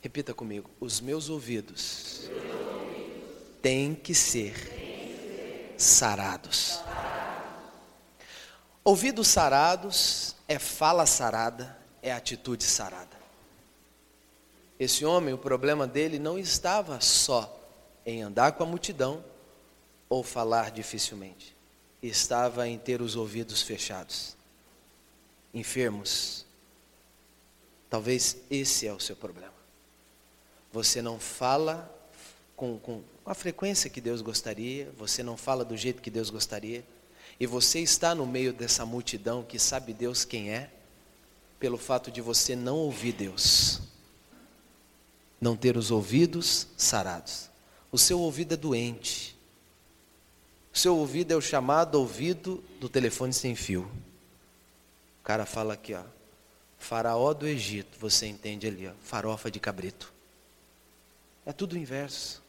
Repita 0.00 0.32
comigo: 0.32 0.70
os 0.80 1.00
meus 1.00 1.28
ouvidos 1.28 2.30
têm 3.60 3.94
que 3.94 4.14
ser 4.14 5.74
sarados. 5.76 6.80
Ouvidos 8.84 9.26
sarados 9.26 10.36
é 10.46 10.60
fala 10.60 11.06
sarada, 11.06 11.76
é 12.00 12.12
atitude 12.12 12.62
sarada. 12.62 13.16
Esse 14.78 15.04
homem, 15.04 15.34
o 15.34 15.38
problema 15.38 15.86
dele 15.86 16.18
não 16.18 16.38
estava 16.38 17.00
só 17.00 17.52
em 18.04 18.22
andar 18.22 18.52
com 18.52 18.62
a 18.62 18.66
multidão 18.66 19.24
ou 20.08 20.22
falar 20.22 20.70
dificilmente, 20.70 21.56
estava 22.00 22.68
em 22.68 22.78
ter 22.78 23.02
os 23.02 23.16
ouvidos 23.16 23.62
fechados, 23.62 24.36
enfermos. 25.52 26.45
Talvez 27.88 28.36
esse 28.50 28.86
é 28.86 28.92
o 28.92 29.00
seu 29.00 29.16
problema. 29.16 29.54
Você 30.72 31.00
não 31.00 31.18
fala 31.18 31.92
com, 32.56 32.78
com 32.78 33.02
a 33.24 33.34
frequência 33.34 33.90
que 33.90 34.00
Deus 34.00 34.20
gostaria, 34.20 34.92
você 34.96 35.22
não 35.22 35.36
fala 35.36 35.64
do 35.64 35.76
jeito 35.76 36.02
que 36.02 36.10
Deus 36.10 36.30
gostaria, 36.30 36.84
e 37.38 37.46
você 37.46 37.80
está 37.80 38.14
no 38.14 38.26
meio 38.26 38.52
dessa 38.52 38.84
multidão 38.84 39.42
que 39.42 39.58
sabe 39.58 39.92
Deus 39.92 40.24
quem 40.24 40.50
é, 40.50 40.70
pelo 41.58 41.78
fato 41.78 42.10
de 42.10 42.20
você 42.20 42.54
não 42.56 42.76
ouvir 42.76 43.12
Deus 43.12 43.80
não 45.40 45.56
ter 45.56 45.76
os 45.76 45.90
ouvidos 45.90 46.66
sarados. 46.76 47.50
O 47.92 47.98
seu 47.98 48.20
ouvido 48.20 48.54
é 48.54 48.56
doente. 48.56 49.36
O 50.72 50.78
seu 50.78 50.96
ouvido 50.96 51.32
é 51.32 51.36
o 51.36 51.40
chamado 51.40 51.96
ouvido 51.96 52.62
do 52.80 52.88
telefone 52.88 53.32
sem 53.32 53.54
fio. 53.54 53.90
O 55.20 55.24
cara 55.24 55.46
fala 55.46 55.74
aqui, 55.74 55.94
ó. 55.94 56.02
Faraó 56.86 57.34
do 57.34 57.48
Egito, 57.48 57.98
você 57.98 58.26
entende 58.26 58.64
ali, 58.68 58.86
ó, 58.86 58.92
farofa 59.02 59.50
de 59.50 59.58
cabrito. 59.58 60.14
É 61.44 61.52
tudo 61.52 61.72
o 61.72 61.76
inverso. 61.76 62.40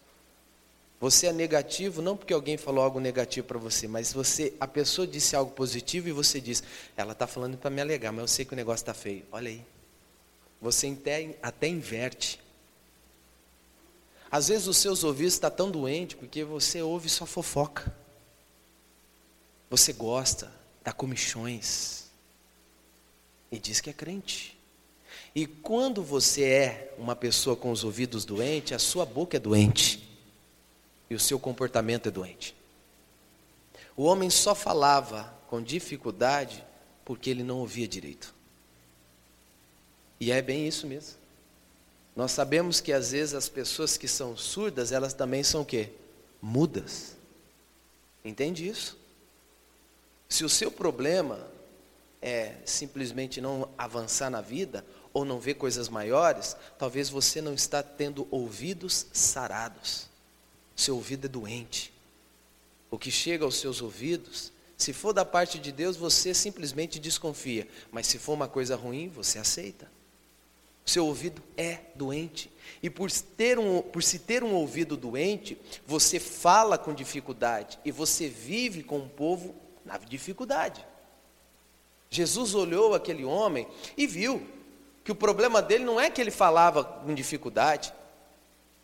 Você 1.00 1.26
é 1.26 1.34
negativo 1.34 2.04
não 2.04 2.16
porque 2.16 2.34
alguém 2.34 2.56
falou 2.56 2.84
algo 2.84 3.00
negativo 3.00 3.48
para 3.48 3.58
você, 3.58 3.88
mas 3.88 4.14
você, 4.14 4.54
a 4.60 4.68
pessoa 4.68 5.08
disse 5.08 5.36
algo 5.36 5.52
positivo 5.54 6.08
e 6.08 6.12
você 6.12 6.40
diz, 6.40 6.62
ela 6.96 7.14
está 7.14 7.26
falando 7.26 7.58
para 7.58 7.72
me 7.72 7.82
alegar, 7.82 8.12
mas 8.12 8.22
eu 8.22 8.28
sei 8.28 8.46
que 8.46 8.54
o 8.54 8.56
negócio 8.56 8.84
está 8.84 8.94
feio. 8.94 9.26
Olha 9.32 9.50
aí. 9.50 9.66
Você 10.62 10.86
até, 10.88 11.36
até 11.42 11.68
inverte. 11.68 12.40
Às 14.30 14.50
vezes 14.50 14.68
os 14.68 14.78
seus 14.78 15.04
ouvidos 15.04 15.34
estão 15.34 15.50
tão 15.50 15.72
doentes 15.72 16.16
porque 16.16 16.44
você 16.44 16.80
ouve 16.80 17.10
só 17.10 17.26
fofoca. 17.26 17.92
Você 19.68 19.94
gosta, 19.94 20.54
dá 20.84 20.94
comichões 20.94 22.07
e 23.52 23.60
diz 23.60 23.82
que 23.82 23.90
é 23.90 23.94
crente. 23.94 24.58
E 25.34 25.46
quando 25.46 26.04
você 26.04 26.44
é 26.44 26.96
uma 26.98 27.16
pessoa 27.16 27.56
com 27.56 27.72
os 27.72 27.84
ouvidos 27.84 28.26
doentes, 28.26 28.74
a 28.74 28.80
sua 28.80 29.06
boca 29.06 29.38
é 29.38 29.40
doente 29.40 30.08
e 31.10 31.16
o 31.16 31.20
seu 31.20 31.40
comportamento 31.40 32.08
é 32.08 32.12
doente. 32.12 32.56
O 33.96 34.04
homem 34.04 34.30
só 34.30 34.54
falava 34.54 35.34
com 35.48 35.62
dificuldade 35.62 36.64
porque 37.06 37.30
ele 37.30 37.44
não 37.44 37.60
ouvia 37.60 37.88
direito. 37.88 38.34
E 40.20 40.32
é 40.32 40.42
bem 40.42 40.68
isso 40.68 40.88
mesmo. 40.88 41.18
Nós 42.16 42.32
sabemos 42.32 42.82
que 42.82 42.92
às 42.92 43.12
vezes 43.12 43.36
as 43.36 43.48
pessoas 43.48 43.96
que 43.96 44.08
são 44.08 44.36
surdas, 44.36 44.92
elas 44.92 45.14
também 45.14 45.44
são 45.44 45.62
o 45.62 45.66
quê? 45.66 45.92
Mudas. 46.42 47.16
Entende 48.26 48.68
isso? 48.68 48.98
Se 50.28 50.44
o 50.44 50.50
seu 50.50 50.72
problema 50.72 51.48
é 52.28 52.58
simplesmente 52.66 53.40
não 53.40 53.70
avançar 53.78 54.30
na 54.30 54.42
vida 54.42 54.86
ou 55.14 55.24
não 55.24 55.40
ver 55.40 55.54
coisas 55.54 55.88
maiores, 55.88 56.58
talvez 56.78 57.10
você 57.10 57.42
não 57.42 57.54
está 57.54 57.82
tendo 57.82 58.28
ouvidos 58.30 59.08
sarados. 59.14 60.10
Seu 60.76 60.96
ouvido 60.96 61.26
é 61.26 61.30
doente. 61.30 61.94
O 62.92 63.00
que 63.00 63.10
chega 63.10 63.46
aos 63.46 63.56
seus 63.56 63.82
ouvidos, 63.82 64.52
se 64.78 64.92
for 64.92 65.14
da 65.14 65.24
parte 65.24 65.58
de 65.58 65.72
Deus, 65.72 65.96
você 65.96 66.34
simplesmente 66.34 67.00
desconfia, 67.00 67.66
mas 67.92 68.08
se 68.08 68.20
for 68.20 68.34
uma 68.34 68.50
coisa 68.50 68.76
ruim, 68.76 69.08
você 69.08 69.40
aceita. 69.40 69.90
Seu 70.86 71.06
ouvido 71.06 71.42
é 71.56 71.80
doente. 71.96 72.52
E 72.84 72.90
por, 72.90 73.10
ter 73.10 73.58
um, 73.58 73.82
por 73.82 74.04
se 74.04 74.20
ter 74.20 74.44
um 74.44 74.54
ouvido 74.54 74.98
doente, 74.98 75.58
você 75.86 76.20
fala 76.20 76.78
com 76.78 76.94
dificuldade 76.94 77.80
e 77.86 77.92
você 77.92 78.28
vive 78.28 78.84
com 78.84 79.00
o 79.00 79.10
povo 79.10 79.56
na 79.86 79.98
dificuldade. 79.98 80.86
Jesus 82.10 82.56
olhou 82.56 82.94
aquele 82.94 83.26
homem 83.26 83.68
e 83.96 84.08
viu 84.08 84.46
que 85.04 85.12
o 85.12 85.16
problema 85.16 85.62
dele 85.62 85.84
não 85.84 86.00
é 86.00 86.10
que 86.10 86.20
ele 86.20 86.32
falava 86.32 86.84
com 86.84 87.14
dificuldade, 87.14 87.94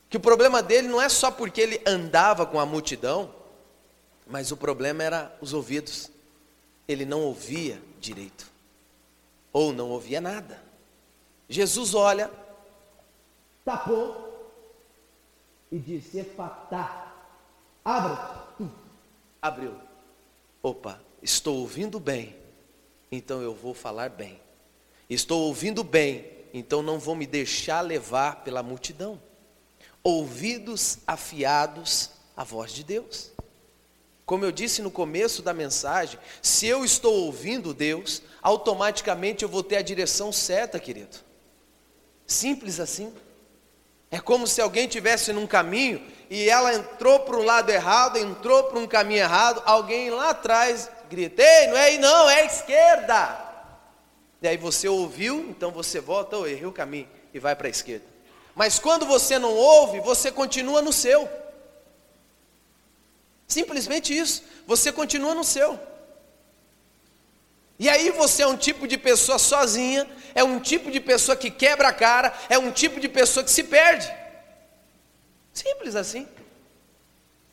que 0.10 0.18
o 0.18 0.20
problema 0.20 0.62
dele 0.62 0.88
não 0.88 1.02
é 1.02 1.10
só 1.10 1.32
porque 1.32 1.60
ele 1.60 1.82
andava 1.86 2.46
com 2.46 2.60
a 2.60 2.66
multidão, 2.66 3.34
mas 4.28 4.52
o 4.52 4.58
problema 4.58 5.04
era 5.04 5.38
os 5.42 5.54
ouvidos. 5.54 6.12
Ele 6.88 7.06
não 7.06 7.22
ouvia 7.22 7.82
direito, 8.00 8.50
ou 9.52 9.74
não 9.74 9.90
ouvia 9.90 10.22
nada. 10.22 10.62
Jesus 11.50 11.94
olha, 11.94 12.30
tapou 13.66 14.34
e 15.72 15.80
disse: 15.80 16.20
Efatá, 16.20 17.12
abra. 17.84 18.44
Abriu. 19.42 19.76
Opa, 20.62 21.02
estou 21.22 21.58
ouvindo 21.58 22.00
bem, 22.00 22.36
então 23.16 23.42
eu 23.42 23.54
vou 23.54 23.74
falar 23.74 24.10
bem. 24.10 24.42
Estou 25.10 25.44
ouvindo 25.44 25.84
bem, 25.84 26.26
então 26.54 26.82
não 26.82 27.00
vou 27.00 27.16
me 27.16 27.28
deixar 27.28 27.82
levar 27.82 28.44
pela 28.44 28.64
multidão. 28.64 29.22
Ouvidos 30.04 30.98
afiados 31.06 32.10
à 32.36 32.44
voz 32.44 32.72
de 32.72 32.84
Deus. 32.84 33.32
Como 34.26 34.46
eu 34.46 34.52
disse 34.52 34.82
no 34.82 34.90
começo 34.90 35.42
da 35.42 35.54
mensagem, 35.54 36.20
se 36.42 36.66
eu 36.66 36.84
estou 36.84 37.26
ouvindo 37.26 37.74
Deus, 37.74 38.22
automaticamente 38.42 39.44
eu 39.44 39.50
vou 39.50 39.64
ter 39.64 39.76
a 39.76 39.82
direção 39.82 40.32
certa, 40.32 40.80
querido. 40.80 41.18
Simples 42.26 42.80
assim. 42.80 43.14
É 44.10 44.20
como 44.20 44.48
se 44.48 44.62
alguém 44.62 44.88
tivesse 44.88 45.34
num 45.34 45.46
caminho 45.46 46.02
e 46.30 46.50
ela 46.50 46.74
entrou 46.74 47.20
para 47.22 47.36
um 47.36 47.44
lado 47.44 47.70
errado, 47.70 48.18
entrou 48.18 48.64
para 48.64 48.80
um 48.80 48.88
caminho 48.88 49.22
errado, 49.22 49.62
alguém 49.66 50.10
lá 50.10 50.30
atrás 50.30 50.90
grita: 51.14 51.42
Ei, 51.42 51.68
não 51.68 51.78
é 51.78 51.86
aí 51.86 51.98
não, 51.98 52.30
é 52.30 52.42
a 52.42 52.46
esquerda. 52.46 53.54
E 54.42 54.48
aí 54.48 54.58
você 54.58 54.88
ouviu, 54.88 55.40
então 55.50 55.72
você 55.72 56.02
volta, 56.02 56.38
oh, 56.38 56.46
errei 56.46 56.66
o 56.66 56.72
caminho 56.72 57.08
e 57.34 57.40
vai 57.40 57.56
para 57.56 57.68
a 57.68 57.70
esquerda. 57.70 58.06
Mas 58.54 58.78
quando 58.78 59.06
você 59.06 59.40
não 59.40 59.54
ouve, 59.54 60.00
você 60.00 60.32
continua 60.32 60.82
no 60.82 60.92
seu. 60.92 61.30
Simplesmente 63.48 64.16
isso, 64.18 64.44
você 64.68 64.92
continua 64.92 65.34
no 65.34 65.44
seu. 65.44 65.80
E 67.80 67.90
aí 67.90 68.12
você 68.12 68.44
é 68.44 68.48
um 68.48 68.58
tipo 68.58 68.88
de 68.88 68.98
pessoa 68.98 69.40
sozinha, 69.40 70.10
é 70.36 70.44
um 70.44 70.60
tipo 70.60 70.92
de 70.92 71.00
pessoa 71.00 71.36
que 71.36 71.50
quebra 71.50 71.88
a 71.88 71.94
cara, 71.94 72.34
é 72.50 72.58
um 72.58 72.72
tipo 72.72 73.00
de 73.00 73.08
pessoa 73.08 73.44
que 73.44 73.52
se 73.52 73.64
perde. 73.64 74.12
Simples 75.54 75.96
assim. 75.96 76.28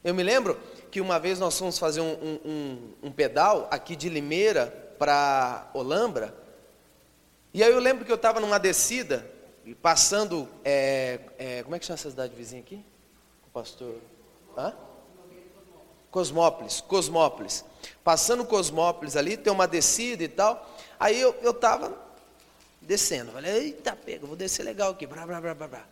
Eu 0.03 0.15
me 0.15 0.23
lembro 0.23 0.59
que 0.91 1.01
uma 1.01 1.19
vez 1.19 1.39
nós 1.39 1.59
fomos 1.59 1.79
fazer 1.79 2.01
um, 2.01 2.39
um, 2.45 2.95
um, 3.05 3.13
pedal 3.13 3.69
aqui 3.71 3.95
de 3.95 4.09
Limeira 4.09 4.67
para 4.99 5.71
Olambra, 5.73 6.35
e 7.55 7.63
aí 7.63 7.73
eu 7.73 7.81
lembro 7.81 8.05
que 8.05 8.13
eu 8.13 8.17
estava 8.17 8.41
numa 8.41 8.59
descida, 8.59 9.29
passando, 9.83 10.49
é, 10.65 11.21
é, 11.39 11.63
como 11.63 11.75
é 11.75 11.79
que 11.79 11.87
chama 11.87 11.95
essa 11.95 12.11
cidade 12.11 12.35
vizinha 12.35 12.61
aqui? 12.61 12.85
O 13.47 13.51
pastor, 13.51 13.97
hã? 14.57 14.75
Cosmópolis, 16.11 16.81
Cosmópolis. 16.81 17.65
Passando 18.03 18.45
Cosmópolis 18.45 19.17
ali, 19.17 19.37
tem 19.37 19.53
uma 19.53 19.67
descida 19.67 20.25
e 20.25 20.29
tal. 20.29 20.69
Aí 20.99 21.21
eu 21.21 21.51
estava 21.51 21.97
descendo. 22.81 23.33
Falei, 23.33 23.53
eita, 23.53 23.95
pega, 23.95 24.27
vou 24.27 24.37
descer 24.37 24.65
legal 24.65 24.91
aqui. 24.91 25.07
Blá, 25.07 25.25
blá, 25.25 25.41
blá, 25.41 25.55
blá, 25.55 25.69
blá. 25.69 25.87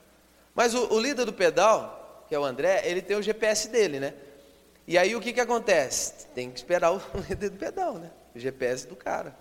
Mas 0.55 0.75
o, 0.75 0.93
o, 0.93 1.01
líder 1.01 1.25
do 1.25 1.33
pedal, 1.33 2.25
que 2.29 2.35
é 2.35 2.39
o 2.39 2.45
André, 2.45 2.83
ele 2.85 3.01
tem 3.01 3.17
o 3.17 3.23
GPS 3.23 3.69
dele, 3.69 4.01
né? 4.01 4.15
E 4.89 4.97
aí 4.97 5.15
o 5.15 5.21
que, 5.21 5.35
que 5.35 5.41
acontece? 5.41 6.27
Tem 6.35 6.51
que 6.51 6.57
esperar 6.57 6.93
o 6.93 7.03
líder 7.29 7.51
do 7.51 7.59
pedal, 7.59 7.99
né? 7.99 8.11
O 8.35 8.39
GPS 8.39 8.87
do 8.87 8.97
cara. 8.97 9.37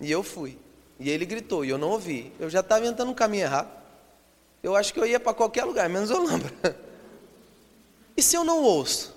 E 0.00 0.08
eu 0.08 0.22
fui. 0.22 0.56
E 1.00 1.10
ele 1.10 1.26
gritou, 1.26 1.64
e 1.64 1.70
eu 1.70 1.76
não 1.76 1.90
ouvi. 1.90 2.32
Eu 2.38 2.48
já 2.48 2.60
estava 2.60 2.86
entrando 2.86 3.10
um 3.10 3.14
caminho 3.14 3.42
errado. 3.42 3.68
Eu 4.62 4.76
acho 4.76 4.94
que 4.94 5.00
eu 5.00 5.04
ia 5.04 5.18
para 5.18 5.34
qualquer 5.34 5.64
lugar, 5.64 5.88
menos 5.90 6.10
Olambra. 6.10 6.50
E 8.14 8.22
se 8.22 8.36
eu 8.36 8.44
não 8.44 8.62
ouço? 8.62 9.16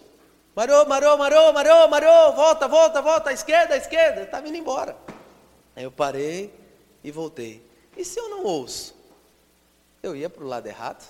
Marou, 0.55 0.85
marou, 0.85 1.17
marou, 1.17 1.51
marou, 1.51 1.89
marou, 1.89 2.33
volta, 2.33 2.65
volta, 2.65 3.01
volta, 3.01 3.29
à 3.29 3.33
esquerda, 3.33 3.73
à 3.73 3.77
esquerda. 3.77 4.21
Estava 4.21 4.47
indo 4.47 4.57
embora. 4.57 4.95
Aí 5.75 5.83
eu 5.83 5.91
parei 5.91 6.51
e 7.03 7.11
voltei. 7.11 7.61
E 7.97 8.05
se 8.05 8.17
eu 8.17 8.29
não 8.29 8.45
ouço? 8.45 8.95
Eu 10.01 10.15
ia 10.15 10.29
para 10.29 10.45
o 10.45 10.47
lado 10.47 10.65
errado. 10.65 11.05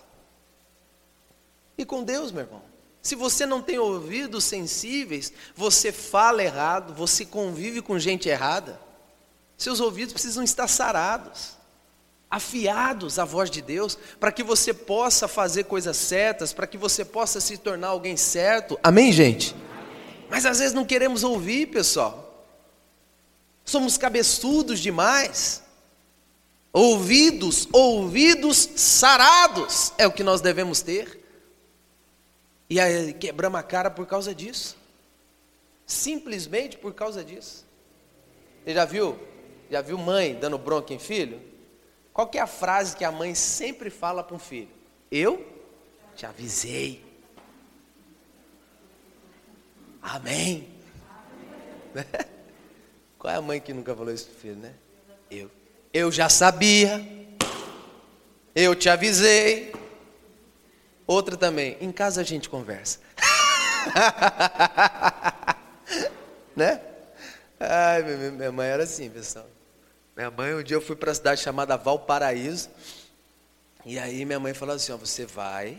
E 1.78 1.86
com 1.86 2.04
Deus, 2.04 2.32
meu 2.32 2.42
irmão. 2.42 2.75
Se 3.06 3.14
você 3.14 3.46
não 3.46 3.62
tem 3.62 3.78
ouvidos 3.78 4.46
sensíveis, 4.46 5.32
você 5.56 5.92
fala 5.92 6.44
errado, 6.44 6.92
você 6.96 7.24
convive 7.24 7.80
com 7.80 8.00
gente 8.00 8.28
errada. 8.28 8.82
Seus 9.56 9.80
ouvidos 9.80 10.12
precisam 10.12 10.44
estar 10.44 10.68
sarados 10.68 11.54
afiados 12.28 13.20
à 13.20 13.24
voz 13.24 13.52
de 13.52 13.62
Deus, 13.62 13.96
para 14.20 14.32
que 14.32 14.42
você 14.42 14.74
possa 14.74 15.28
fazer 15.28 15.66
coisas 15.66 15.96
certas, 15.96 16.52
para 16.52 16.66
que 16.66 16.80
você 16.80 17.06
possa 17.06 17.40
se 17.40 17.60
tornar 17.60 17.90
alguém 17.90 18.18
certo. 18.18 18.78
Amém, 18.82 19.12
gente? 19.12 19.56
Mas 20.28 20.44
às 20.44 20.58
vezes 20.58 20.74
não 20.74 20.84
queremos 20.84 21.24
ouvir, 21.24 21.68
pessoal. 21.68 22.44
Somos 23.64 24.00
cabeçudos 24.00 24.80
demais. 24.80 25.62
Ouvidos, 26.74 27.70
ouvidos 27.72 28.68
sarados 28.76 29.94
é 29.96 30.08
o 30.08 30.12
que 30.12 30.24
nós 30.24 30.42
devemos 30.42 30.82
ter. 30.82 31.24
E 32.70 32.80
aí 32.80 33.14
quebramos 33.14 33.60
a 33.60 33.64
cara 33.64 33.92
por 33.92 34.06
causa 34.06 34.34
disso. 34.34 34.76
Simplesmente 35.86 36.78
por 36.78 36.94
causa 36.94 37.24
disso. 37.24 37.66
Você 38.64 38.74
já 38.74 38.86
viu? 38.86 39.20
Já 39.70 39.82
viu 39.82 39.98
mãe 39.98 40.36
dando 40.36 40.58
bronca 40.58 40.94
em 40.94 41.00
filho? 41.00 41.42
Qual 42.12 42.28
que 42.28 42.38
é 42.38 42.42
a 42.42 42.48
frase 42.48 42.96
que 42.96 43.04
a 43.04 43.12
mãe 43.12 43.36
sempre 43.36 43.90
fala 43.90 44.24
para 44.24 44.36
um 44.36 44.40
filho? 44.40 44.70
Eu 45.12 45.46
te 46.16 46.26
avisei. 46.26 47.04
Amém. 50.02 50.70
Qual 53.20 53.34
é 53.34 53.38
a 53.38 53.42
mãe 53.42 53.60
que 53.60 53.74
nunca 53.74 53.96
falou 53.96 54.14
isso 54.14 54.28
para 54.28 54.36
o 54.36 54.40
filho, 54.40 54.56
né? 54.56 54.74
Eu. 55.30 55.52
Eu 55.92 56.12
já 56.12 56.30
sabia. 56.30 57.04
Eu 58.56 58.76
te 58.76 58.88
avisei. 58.88 59.75
Outra 61.08 61.38
também. 61.38 61.78
Em 61.80 61.92
casa 61.92 62.22
a 62.22 62.24
gente 62.24 62.50
conversa. 62.50 63.00
né? 66.56 66.82
Ai, 67.60 68.04
minha 68.32 68.52
mãe 68.52 68.68
era 68.68 68.84
assim, 68.84 69.10
pessoal. 69.10 69.48
Minha 70.16 70.32
mãe, 70.32 70.56
um 70.56 70.64
dia 70.64 70.78
eu 70.78 70.82
fui 70.82 70.96
para 70.96 71.12
a 71.12 71.16
cidade 71.16 71.42
chamada 71.42 71.78
Valparaíso. 71.78 72.70
E 73.86 74.00
aí 74.00 74.26
minha 74.26 74.40
mãe 74.40 74.54
falou 74.54 74.76
assim: 74.76 74.92
ó, 74.92 74.98
você 74.98 75.26
vai, 75.26 75.78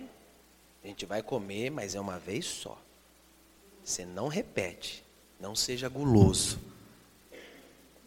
a 0.84 0.86
gente 0.86 1.04
vai 1.04 1.22
comer, 1.22 1.70
mas 1.70 1.94
é 1.94 2.00
uma 2.00 2.18
vez 2.18 2.44
só. 2.44 2.78
Você 3.82 4.04
não 4.04 4.28
repete, 4.28 5.04
não 5.40 5.54
seja 5.54 5.88
guloso. 5.88 6.58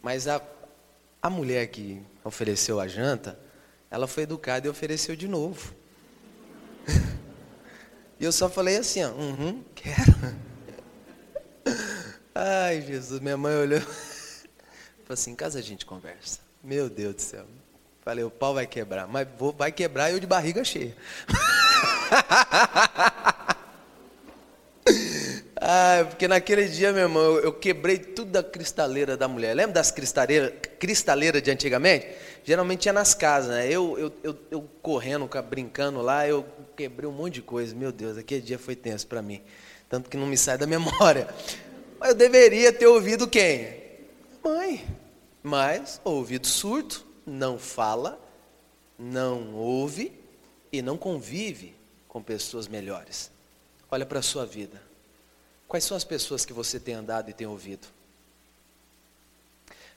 Mas 0.02 0.26
a, 0.26 0.40
a 1.20 1.28
mulher 1.28 1.66
que 1.68 2.02
ofereceu 2.24 2.80
a 2.80 2.88
janta, 2.88 3.38
ela 3.90 4.06
foi 4.06 4.22
educada 4.22 4.66
e 4.66 4.70
ofereceu 4.70 5.14
de 5.14 5.28
novo. 5.28 5.74
E 8.20 8.24
eu 8.24 8.30
só 8.30 8.50
falei 8.50 8.76
assim, 8.76 9.02
ó, 9.02 9.08
uhum, 9.08 9.64
quero. 9.74 10.36
Ai, 12.34 12.82
Jesus, 12.82 13.18
minha 13.18 13.38
mãe 13.38 13.56
olhou. 13.56 13.80
Falei 15.04 15.08
assim, 15.08 15.30
em 15.30 15.34
casa 15.34 15.58
a 15.58 15.62
gente 15.62 15.86
conversa. 15.86 16.40
Meu 16.62 16.90
Deus 16.90 17.14
do 17.14 17.22
céu. 17.22 17.46
Falei, 18.02 18.22
o 18.22 18.30
pau 18.30 18.52
vai 18.52 18.66
quebrar, 18.66 19.08
mas 19.08 19.26
vou, 19.38 19.52
vai 19.52 19.72
quebrar 19.72 20.10
eu 20.10 20.20
de 20.20 20.26
barriga 20.26 20.62
cheia. 20.62 20.94
ah, 25.56 26.04
porque 26.08 26.28
naquele 26.28 26.68
dia, 26.68 26.92
meu 26.92 27.02
irmão, 27.02 27.22
eu, 27.22 27.44
eu, 27.44 27.52
quebrei 27.54 27.98
tudo 27.98 28.32
da 28.32 28.42
cristaleira 28.42 29.16
da 29.16 29.28
mulher. 29.28 29.54
Lembra 29.54 29.72
das 29.72 29.90
cristaleiras 29.90 30.52
cristaleira 30.78 31.40
de 31.40 31.50
antigamente? 31.50 32.06
Geralmente 32.44 32.80
tinha 32.80 32.92
nas 32.92 33.14
casas, 33.14 33.50
né? 33.50 33.66
Eu, 33.66 33.98
eu, 33.98 34.12
eu, 34.22 34.38
eu 34.50 34.68
correndo, 34.82 35.26
brincando 35.48 36.02
lá, 36.02 36.28
eu 36.28 36.44
quebrei 36.76 37.08
um 37.08 37.12
monte 37.12 37.34
de 37.34 37.42
coisa. 37.42 37.74
Meu 37.74 37.92
Deus, 37.92 38.16
aquele 38.16 38.40
dia 38.40 38.58
foi 38.58 38.76
tenso 38.76 39.06
para 39.06 39.22
mim. 39.22 39.42
Tanto 39.88 40.08
que 40.08 40.16
não 40.16 40.26
me 40.26 40.36
sai 40.36 40.56
da 40.56 40.66
memória. 40.66 41.28
Mas 41.98 42.10
eu 42.10 42.14
deveria 42.14 42.72
ter 42.72 42.86
ouvido 42.86 43.28
quem? 43.28 43.82
Mãe. 44.42 44.86
Mas 45.42 46.00
ouvido 46.04 46.46
surdo 46.46 47.04
não 47.26 47.58
fala, 47.58 48.20
não 48.98 49.54
ouve 49.54 50.12
e 50.72 50.82
não 50.82 50.96
convive 50.96 51.74
com 52.08 52.22
pessoas 52.22 52.68
melhores. 52.68 53.30
Olha 53.90 54.06
para 54.06 54.18
a 54.18 54.22
sua 54.22 54.44
vida. 54.44 54.80
Quais 55.66 55.84
são 55.84 55.96
as 55.96 56.04
pessoas 56.04 56.44
que 56.44 56.52
você 56.52 56.80
tem 56.80 56.94
andado 56.94 57.30
e 57.30 57.32
tem 57.32 57.46
ouvido? 57.46 57.86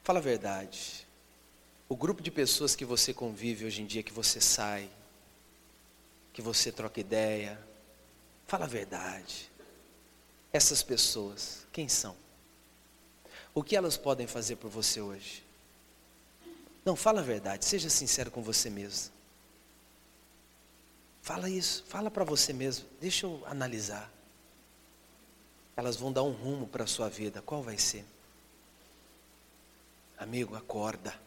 Fala 0.04 0.20
a 0.20 0.22
verdade. 0.22 1.08
O 1.88 1.96
grupo 1.96 2.22
de 2.22 2.30
pessoas 2.30 2.76
que 2.76 2.86
você 2.86 3.14
convive 3.14 3.66
hoje 3.66 3.82
em 3.82 3.86
dia, 3.86 4.04
que 4.04 4.14
você 4.14 4.42
sai, 4.42 4.90
que 6.34 6.42
você 6.42 6.72
troca 6.72 7.00
ideia, 7.00 7.60
fala 8.48 8.66
a 8.66 8.68
verdade. 8.68 9.50
Essas 10.52 10.84
pessoas, 10.84 11.66
quem 11.72 11.88
são? 11.88 12.16
O 13.54 13.64
que 13.64 13.76
elas 13.76 13.96
podem 13.96 14.26
fazer 14.26 14.56
por 14.56 14.70
você 14.70 15.00
hoje? 15.00 15.44
Não, 16.84 16.96
fala 16.96 17.22
a 17.22 17.24
verdade, 17.24 17.64
seja 17.64 17.90
sincero 17.90 18.32
com 18.32 18.42
você 18.42 18.70
mesmo. 18.70 19.14
Fala 21.22 21.50
isso, 21.50 21.84
fala 21.88 22.12
para 22.12 22.26
você 22.26 22.52
mesmo, 22.52 22.86
deixa 23.00 23.26
eu 23.26 23.42
analisar. 23.46 24.12
Elas 25.78 25.96
vão 25.96 26.12
dar 26.12 26.24
um 26.24 26.32
rumo 26.32 26.68
para 26.68 26.84
a 26.84 26.88
sua 26.88 27.10
vida, 27.10 27.42
qual 27.42 27.64
vai 27.64 27.78
ser? 27.78 28.06
Amigo, 30.18 30.56
acorda. 30.56 31.18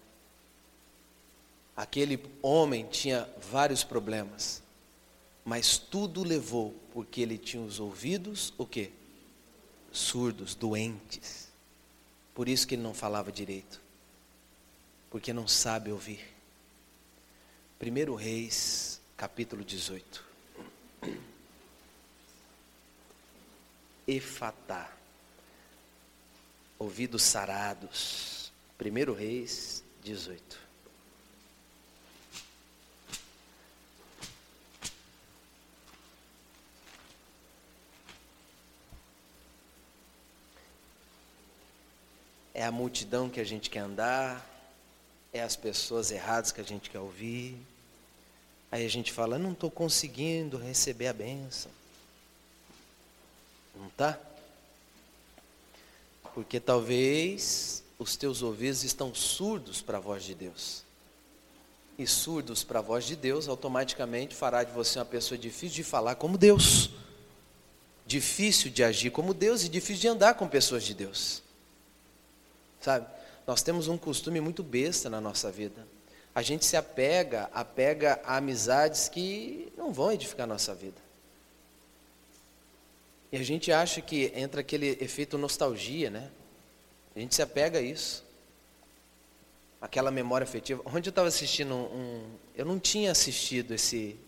Aquele 1.76 2.22
homem 2.42 2.86
tinha 2.86 3.28
vários 3.50 3.82
problemas, 3.82 4.62
mas 5.46 5.78
tudo 5.78 6.24
levou 6.24 6.74
porque 6.92 7.20
ele 7.20 7.38
tinha 7.38 7.62
os 7.62 7.78
ouvidos, 7.78 8.52
o 8.59 8.66
quê? 8.66 8.90
Surdos, 9.92 10.56
doentes. 10.56 11.48
Por 12.35 12.48
isso 12.48 12.66
que 12.66 12.74
ele 12.74 12.82
não 12.82 12.92
falava 12.92 13.30
direito. 13.30 13.80
Porque 15.09 15.32
não 15.32 15.46
sabe 15.46 15.92
ouvir. 15.92 16.35
Primeiro 17.78 18.16
Reis, 18.16 19.00
capítulo 19.16 19.64
18. 19.64 20.24
Efatá. 24.09 24.92
Ouvidos 26.76 27.22
sarados. 27.22 28.52
Primeiro 28.76 29.14
Reis 29.14 29.85
18. 30.02 30.65
É 42.58 42.64
a 42.64 42.72
multidão 42.72 43.28
que 43.28 43.38
a 43.38 43.44
gente 43.44 43.68
quer 43.68 43.80
andar, 43.80 44.42
é 45.30 45.42
as 45.42 45.54
pessoas 45.54 46.10
erradas 46.10 46.52
que 46.52 46.60
a 46.62 46.64
gente 46.64 46.88
quer 46.88 46.98
ouvir. 46.98 47.54
Aí 48.72 48.82
a 48.82 48.88
gente 48.88 49.12
fala, 49.12 49.38
não 49.38 49.52
estou 49.52 49.70
conseguindo 49.70 50.56
receber 50.56 51.08
a 51.08 51.12
bênção. 51.12 51.70
Não 53.78 53.88
está? 53.88 54.18
Porque 56.32 56.58
talvez 56.58 57.82
os 57.98 58.16
teus 58.16 58.40
ouvidos 58.40 58.84
estão 58.84 59.14
surdos 59.14 59.82
para 59.82 59.98
a 59.98 60.00
voz 60.00 60.24
de 60.24 60.34
Deus. 60.34 60.82
E 61.98 62.06
surdos 62.06 62.64
para 62.64 62.78
a 62.78 62.82
voz 62.82 63.04
de 63.04 63.16
Deus, 63.16 63.48
automaticamente 63.48 64.34
fará 64.34 64.64
de 64.64 64.72
você 64.72 64.98
uma 64.98 65.04
pessoa 65.04 65.36
difícil 65.36 65.76
de 65.76 65.84
falar 65.84 66.14
como 66.14 66.38
Deus. 66.38 66.88
Difícil 68.06 68.70
de 68.70 68.82
agir 68.82 69.10
como 69.10 69.34
Deus 69.34 69.62
e 69.62 69.68
difícil 69.68 70.00
de 70.00 70.08
andar 70.08 70.32
com 70.36 70.48
pessoas 70.48 70.82
de 70.82 70.94
Deus. 70.94 71.44
Sabe? 72.80 73.06
Nós 73.46 73.62
temos 73.62 73.88
um 73.88 73.96
costume 73.96 74.40
muito 74.40 74.62
besta 74.62 75.08
na 75.08 75.20
nossa 75.20 75.50
vida. 75.50 75.86
A 76.34 76.42
gente 76.42 76.66
se 76.66 76.76
apega, 76.76 77.48
apega 77.52 78.20
a 78.24 78.36
amizades 78.36 79.08
que 79.08 79.72
não 79.76 79.92
vão 79.92 80.12
edificar 80.12 80.44
a 80.44 80.46
nossa 80.46 80.74
vida. 80.74 81.00
E 83.32 83.36
a 83.36 83.42
gente 83.42 83.72
acha 83.72 84.00
que 84.00 84.32
entra 84.34 84.60
aquele 84.60 84.98
efeito 85.00 85.38
nostalgia, 85.38 86.10
né? 86.10 86.30
A 87.14 87.20
gente 87.20 87.34
se 87.34 87.42
apega 87.42 87.78
a 87.78 87.82
isso. 87.82 88.24
Aquela 89.80 90.10
memória 90.10 90.44
afetiva. 90.44 90.82
Onde 90.84 91.08
eu 91.08 91.10
estava 91.10 91.28
assistindo 91.28 91.74
um, 91.74 91.84
um, 91.84 92.30
Eu 92.54 92.64
não 92.64 92.78
tinha 92.78 93.10
assistido 93.10 93.72
esse 93.72 94.18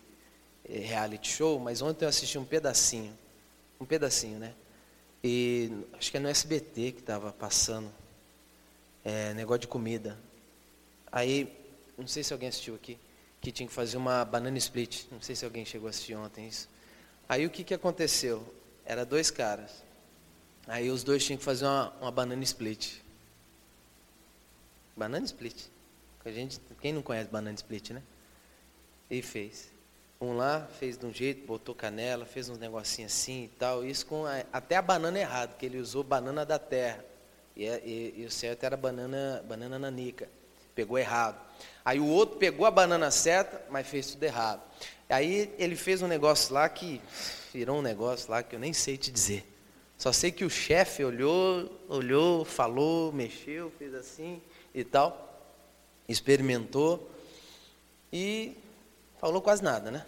eh, 0.67 0.79
reality 0.79 1.31
show, 1.31 1.59
mas 1.59 1.81
ontem 1.81 2.05
eu 2.05 2.09
assisti 2.09 2.37
um 2.37 2.45
pedacinho. 2.45 3.15
Um 3.79 3.85
pedacinho, 3.85 4.39
né? 4.39 4.53
E 5.23 5.71
acho 5.93 6.09
que 6.09 6.17
é 6.17 6.19
no 6.19 6.29
SBT 6.29 6.93
que 6.93 6.99
estava 7.01 7.31
passando. 7.31 7.91
É, 9.03 9.33
negócio 9.33 9.61
de 9.61 9.67
comida. 9.67 10.17
Aí, 11.11 11.55
não 11.97 12.07
sei 12.07 12.23
se 12.23 12.33
alguém 12.33 12.49
assistiu 12.49 12.75
aqui, 12.75 12.97
que 13.41 13.51
tinha 13.51 13.67
que 13.67 13.73
fazer 13.73 13.97
uma 13.97 14.23
banana 14.25 14.57
split. 14.57 15.05
Não 15.11 15.21
sei 15.21 15.35
se 15.35 15.45
alguém 15.45 15.65
chegou 15.65 15.87
a 15.87 15.89
assistir 15.89 16.15
ontem 16.15 16.47
isso. 16.47 16.69
Aí 17.27 17.45
o 17.45 17.49
que, 17.49 17.63
que 17.63 17.73
aconteceu? 17.73 18.43
Era 18.85 19.05
dois 19.05 19.31
caras. 19.31 19.83
Aí 20.67 20.89
os 20.89 21.03
dois 21.03 21.23
tinham 21.23 21.37
que 21.37 21.43
fazer 21.43 21.65
uma, 21.65 21.89
uma 22.01 22.11
banana 22.11 22.43
split. 22.43 23.01
Banana 24.95 25.25
split. 25.25 25.67
A 26.25 26.31
gente, 26.31 26.59
quem 26.81 26.93
não 26.93 27.01
conhece 27.01 27.29
banana 27.29 27.55
split, 27.55 27.91
né? 27.91 28.03
E 29.09 29.21
fez. 29.21 29.71
Um 30.21 30.35
lá 30.35 30.67
fez 30.79 30.97
de 30.97 31.05
um 31.05 31.13
jeito, 31.13 31.47
botou 31.47 31.73
canela, 31.73 32.25
fez 32.25 32.49
uns 32.49 32.57
negocinhos 32.57 33.13
assim 33.13 33.45
e 33.45 33.47
tal. 33.47 33.85
Isso 33.85 34.05
com 34.05 34.25
a, 34.25 34.43
até 34.51 34.75
a 34.75 34.81
banana 34.81 35.17
errado, 35.17 35.57
que 35.57 35.65
ele 35.65 35.79
usou 35.79 36.03
banana 36.03 36.45
da 36.45 36.59
terra. 36.59 37.03
E, 37.59 37.65
e, 37.65 38.21
e, 38.21 38.25
o 38.25 38.31
certo 38.31 38.63
era 38.63 38.77
banana, 38.77 39.43
banana 39.45 39.77
nanica. 39.77 40.29
Pegou 40.73 40.97
errado. 40.97 41.37
Aí 41.83 41.99
o 41.99 42.05
outro 42.05 42.37
pegou 42.37 42.65
a 42.65 42.71
banana 42.71 43.11
certa, 43.11 43.61
mas 43.69 43.85
fez 43.85 44.11
tudo 44.11 44.23
errado. 44.23 44.61
Aí 45.09 45.53
ele 45.57 45.75
fez 45.75 46.01
um 46.01 46.07
negócio 46.07 46.53
lá 46.53 46.69
que 46.69 47.01
virou 47.53 47.79
um 47.79 47.81
negócio 47.81 48.31
lá 48.31 48.41
que 48.41 48.55
eu 48.55 48.59
nem 48.59 48.71
sei 48.71 48.97
te 48.97 49.11
dizer. 49.11 49.45
Só 49.97 50.13
sei 50.13 50.31
que 50.31 50.45
o 50.45 50.49
chefe 50.49 51.03
olhou, 51.03 51.69
olhou, 51.89 52.45
falou, 52.45 53.11
mexeu, 53.11 53.69
fez 53.77 53.93
assim 53.93 54.41
e 54.73 54.85
tal, 54.85 55.43
experimentou 56.07 57.11
e 58.13 58.55
falou 59.19 59.41
quase 59.41 59.61
nada, 59.61 59.91
né? 59.91 60.05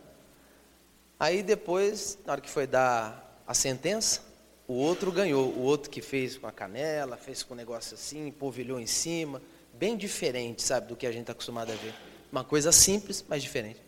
Aí 1.20 1.44
depois, 1.44 2.18
na 2.26 2.32
hora 2.32 2.42
que 2.42 2.50
foi 2.50 2.66
dar 2.66 3.44
a 3.46 3.54
sentença, 3.54 4.31
o 4.72 4.76
outro 4.76 5.12
ganhou. 5.12 5.50
O 5.50 5.64
outro 5.64 5.90
que 5.90 6.02
fez 6.02 6.38
com 6.38 6.48
a 6.48 6.52
canela, 6.52 7.18
fez 7.18 7.44
com 7.44 7.54
um 7.54 7.58
negócio 7.58 7.94
assim, 7.94 8.32
polvilhou 8.32 8.80
em 8.80 8.88
cima, 8.88 9.42
bem 9.74 9.98
diferente, 9.98 10.64
sabe, 10.64 10.88
do 10.88 10.96
que 10.96 11.06
a 11.06 11.12
gente 11.12 11.22
está 11.22 11.34
acostumado 11.34 11.74
a 11.74 11.76
ver. 11.76 11.94
Uma 12.32 12.46
coisa 12.46 12.72
simples, 12.72 13.24
mas 13.28 13.44
diferente. 13.44 13.82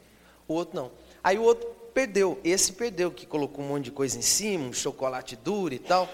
O 0.45 0.53
outro 0.53 0.75
não. 0.75 0.91
Aí 1.23 1.39
o 1.39 1.41
outro 1.43 1.69
perdeu. 1.93 2.37
Esse 2.43 2.73
perdeu, 2.73 3.11
que 3.11 3.25
colocou 3.25 3.63
um 3.63 3.69
monte 3.69 3.85
de 3.85 3.91
coisa 3.91 4.17
em 4.17 4.21
cima, 4.21 4.65
um 4.65 4.73
chocolate 4.73 5.37
duro 5.37 5.73
e 5.73 5.79
tal. 5.79 6.09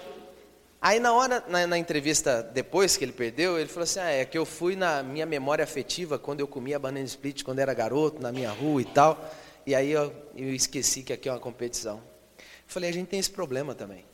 Aí 0.80 1.00
na 1.00 1.12
hora, 1.12 1.44
na, 1.48 1.66
na, 1.66 1.76
entrevista 1.76 2.40
depois 2.40 2.96
que 2.96 3.04
ele 3.04 3.12
perdeu, 3.12 3.58
ele 3.58 3.68
falou 3.68 3.82
assim, 3.82 3.98
ah, 3.98 4.10
é 4.10 4.24
que 4.24 4.38
eu 4.38 4.46
fui 4.46 4.76
na 4.76 5.02
minha 5.02 5.26
memória 5.26 5.64
afetiva 5.64 6.16
quando 6.16 6.40
eu 6.40 6.46
comia 6.46 6.78
banana 6.78 7.04
split 7.04 7.42
quando 7.42 7.58
era 7.58 7.74
garoto, 7.74 8.22
na 8.22 8.30
minha 8.30 8.50
rua 8.50 8.80
e 8.80 8.84
tal. 8.84 9.34
E 9.66 9.74
aí 9.74 9.90
eu, 9.90 10.12
eu 10.36 10.54
esqueci 10.54 11.02
que 11.02 11.12
aqui 11.12 11.28
é 11.28 11.32
uma 11.32 11.40
competição. 11.40 12.00
Eu 12.38 12.44
falei, 12.68 12.88
a 12.88 12.92
gente 12.92 13.08
tem 13.08 13.18
esse 13.18 13.30
problema 13.30 13.74
também. 13.74 14.04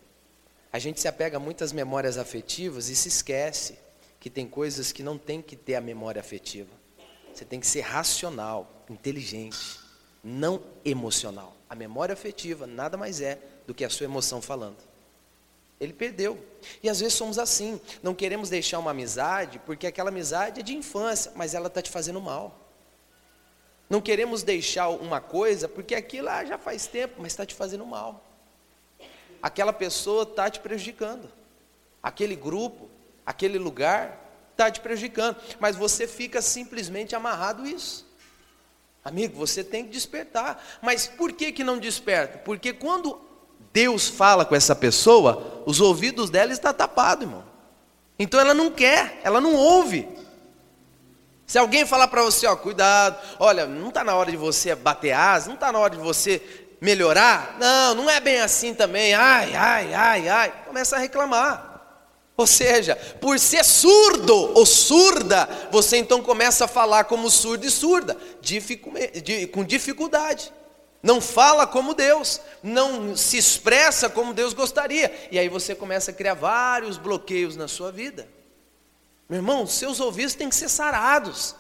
A 0.76 0.78
gente 0.78 1.00
se 1.00 1.08
apega 1.08 1.38
a 1.38 1.40
muitas 1.40 1.72
memórias 1.72 2.18
afetivas 2.18 2.90
e 2.90 2.94
se 2.94 3.08
esquece 3.08 3.78
que 4.20 4.28
tem 4.28 4.46
coisas 4.46 4.92
que 4.92 5.02
não 5.02 5.16
tem 5.16 5.40
que 5.40 5.56
ter 5.56 5.74
a 5.74 5.80
memória 5.80 6.20
afetiva. 6.20 6.68
Você 7.32 7.46
tem 7.46 7.58
que 7.58 7.66
ser 7.66 7.80
racional, 7.80 8.84
inteligente, 8.90 9.80
não 10.22 10.62
emocional. 10.84 11.56
A 11.66 11.74
memória 11.74 12.12
afetiva 12.12 12.66
nada 12.66 12.98
mais 12.98 13.22
é 13.22 13.38
do 13.66 13.72
que 13.72 13.86
a 13.86 13.88
sua 13.88 14.04
emoção 14.04 14.42
falando. 14.42 14.76
Ele 15.80 15.94
perdeu. 15.94 16.38
E 16.82 16.90
às 16.90 17.00
vezes 17.00 17.14
somos 17.14 17.38
assim. 17.38 17.80
Não 18.02 18.14
queremos 18.14 18.50
deixar 18.50 18.78
uma 18.78 18.90
amizade 18.90 19.58
porque 19.60 19.86
aquela 19.86 20.10
amizade 20.10 20.60
é 20.60 20.62
de 20.62 20.74
infância, 20.74 21.32
mas 21.34 21.54
ela 21.54 21.68
está 21.68 21.80
te 21.80 21.88
fazendo 21.88 22.20
mal. 22.20 22.70
Não 23.88 24.02
queremos 24.02 24.42
deixar 24.42 24.90
uma 24.90 25.22
coisa 25.22 25.70
porque 25.70 25.94
aquilo 25.94 26.28
ah, 26.28 26.44
já 26.44 26.58
faz 26.58 26.86
tempo, 26.86 27.14
mas 27.16 27.32
está 27.32 27.46
te 27.46 27.54
fazendo 27.54 27.86
mal. 27.86 28.25
Aquela 29.42 29.72
pessoa 29.72 30.22
está 30.22 30.51
te 30.51 30.61
prejudicando. 30.61 31.31
Aquele 32.03 32.37
grupo, 32.37 32.88
aquele 33.25 33.59
lugar 33.59 34.25
está 34.53 34.70
te 34.70 34.81
prejudicando. 34.81 35.37
Mas 35.59 35.77
você 35.77 36.07
fica 36.07 36.40
simplesmente 36.42 37.14
amarrado 37.14 37.66
isso. 37.66 38.07
Amigo, 39.05 39.37
você 39.38 39.62
tem 39.62 39.85
que 39.85 39.90
despertar. 39.90 40.64
Mas 40.83 41.07
por 41.07 41.33
que, 41.33 41.53
que 41.53 41.62
não 41.62 41.79
desperta? 41.79 42.38
Porque 42.38 42.72
quando 42.72 43.20
Deus 43.72 44.09
fala 44.09 44.44
com 44.44 44.55
essa 44.55 44.75
pessoa, 44.75 45.62
os 45.66 45.81
ouvidos 45.81 46.31
dela 46.31 46.53
estão 46.53 46.72
tapados, 46.75 47.25
irmão. 47.25 47.44
Então 48.18 48.40
ela 48.40 48.55
não 48.55 48.70
quer, 48.70 49.20
ela 49.22 49.40
não 49.40 49.55
ouve. 49.55 50.09
Se 51.46 51.59
alguém 51.59 51.87
falar 51.87 52.09
para 52.09 52.22
você, 52.22 52.46
ó, 52.46 52.57
cuidado, 52.57 53.16
olha, 53.38 53.66
não 53.66 53.90
está 53.90 54.03
na 54.03 54.14
hora 54.16 54.31
de 54.31 54.37
você 54.37 54.75
bater 54.75 55.12
asa, 55.12 55.46
não 55.46 55.55
está 55.55 55.70
na 55.70 55.79
hora 55.79 55.94
de 55.94 56.03
você 56.03 56.65
melhorar. 56.80 57.56
Não, 57.58 57.94
não 57.94 58.10
é 58.10 58.20
bem 58.20 58.40
assim 58.40 58.74
também. 58.74 59.14
Ai, 59.14 59.54
ai, 59.54 59.94
ai, 59.94 60.28
ai. 60.28 60.52
Começa 60.66 60.96
a 60.96 60.98
reclamar. 60.98 61.74
Ou 62.36 62.46
seja, 62.46 62.94
por 63.18 63.38
ser 63.38 63.64
surdo 63.64 64.34
ou 64.54 64.66
surda, 64.66 65.48
você 65.70 65.96
então 65.96 66.22
começa 66.22 66.66
a 66.66 66.68
falar 66.68 67.04
como 67.04 67.30
surdo 67.30 67.64
e 67.66 67.70
surda, 67.70 68.14
com 69.52 69.64
dificuldade. 69.64 70.52
Não 71.02 71.20
fala 71.20 71.66
como 71.66 71.94
Deus, 71.94 72.40
não 72.62 73.16
se 73.16 73.38
expressa 73.38 74.10
como 74.10 74.34
Deus 74.34 74.52
gostaria. 74.52 75.28
E 75.30 75.38
aí 75.38 75.48
você 75.48 75.74
começa 75.74 76.10
a 76.10 76.14
criar 76.14 76.34
vários 76.34 76.98
bloqueios 76.98 77.56
na 77.56 77.68
sua 77.68 77.90
vida. 77.90 78.28
Meu 79.28 79.38
irmão, 79.38 79.66
seus 79.66 79.98
ouvidos 79.98 80.34
têm 80.34 80.48
que 80.50 80.54
ser 80.56 80.68
sarados. 80.68 81.54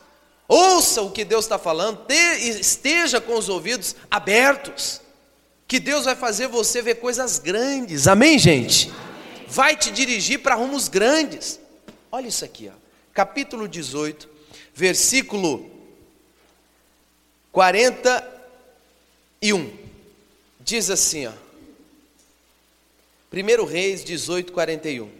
Ouça 0.46 1.00
o 1.00 1.10
que 1.10 1.24
Deus 1.24 1.44
está 1.44 1.58
falando, 1.58 2.04
te- 2.06 2.14
esteja 2.60 3.20
com 3.20 3.34
os 3.34 3.48
ouvidos 3.48 3.96
abertos. 4.10 5.00
Que 5.68 5.80
Deus 5.80 6.04
vai 6.04 6.14
fazer 6.14 6.46
você 6.46 6.80
ver 6.80 6.96
coisas 6.96 7.38
grandes. 7.38 8.06
Amém, 8.06 8.38
gente? 8.38 8.92
Vai 9.48 9.76
te 9.76 9.90
dirigir 9.90 10.40
para 10.40 10.54
rumos 10.54 10.88
grandes. 10.88 11.58
Olha 12.10 12.28
isso 12.28 12.44
aqui, 12.44 12.70
ó. 12.72 12.76
capítulo 13.12 13.66
18, 13.66 14.28
versículo 14.72 15.68
41. 17.50 19.72
Diz 20.60 20.88
assim, 20.88 21.26
ó. 21.26 21.32
1 23.32 23.64
Reis 23.64 24.04
18, 24.04 24.52
41. 24.52 25.10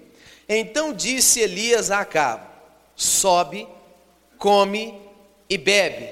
Então 0.49 0.93
disse 0.93 1.41
Elias 1.41 1.91
a 1.91 2.01
Acabe: 2.01 2.47
Sobe, 2.95 3.67
come 4.39 4.95
e 5.51 5.59
bebe, 5.59 6.09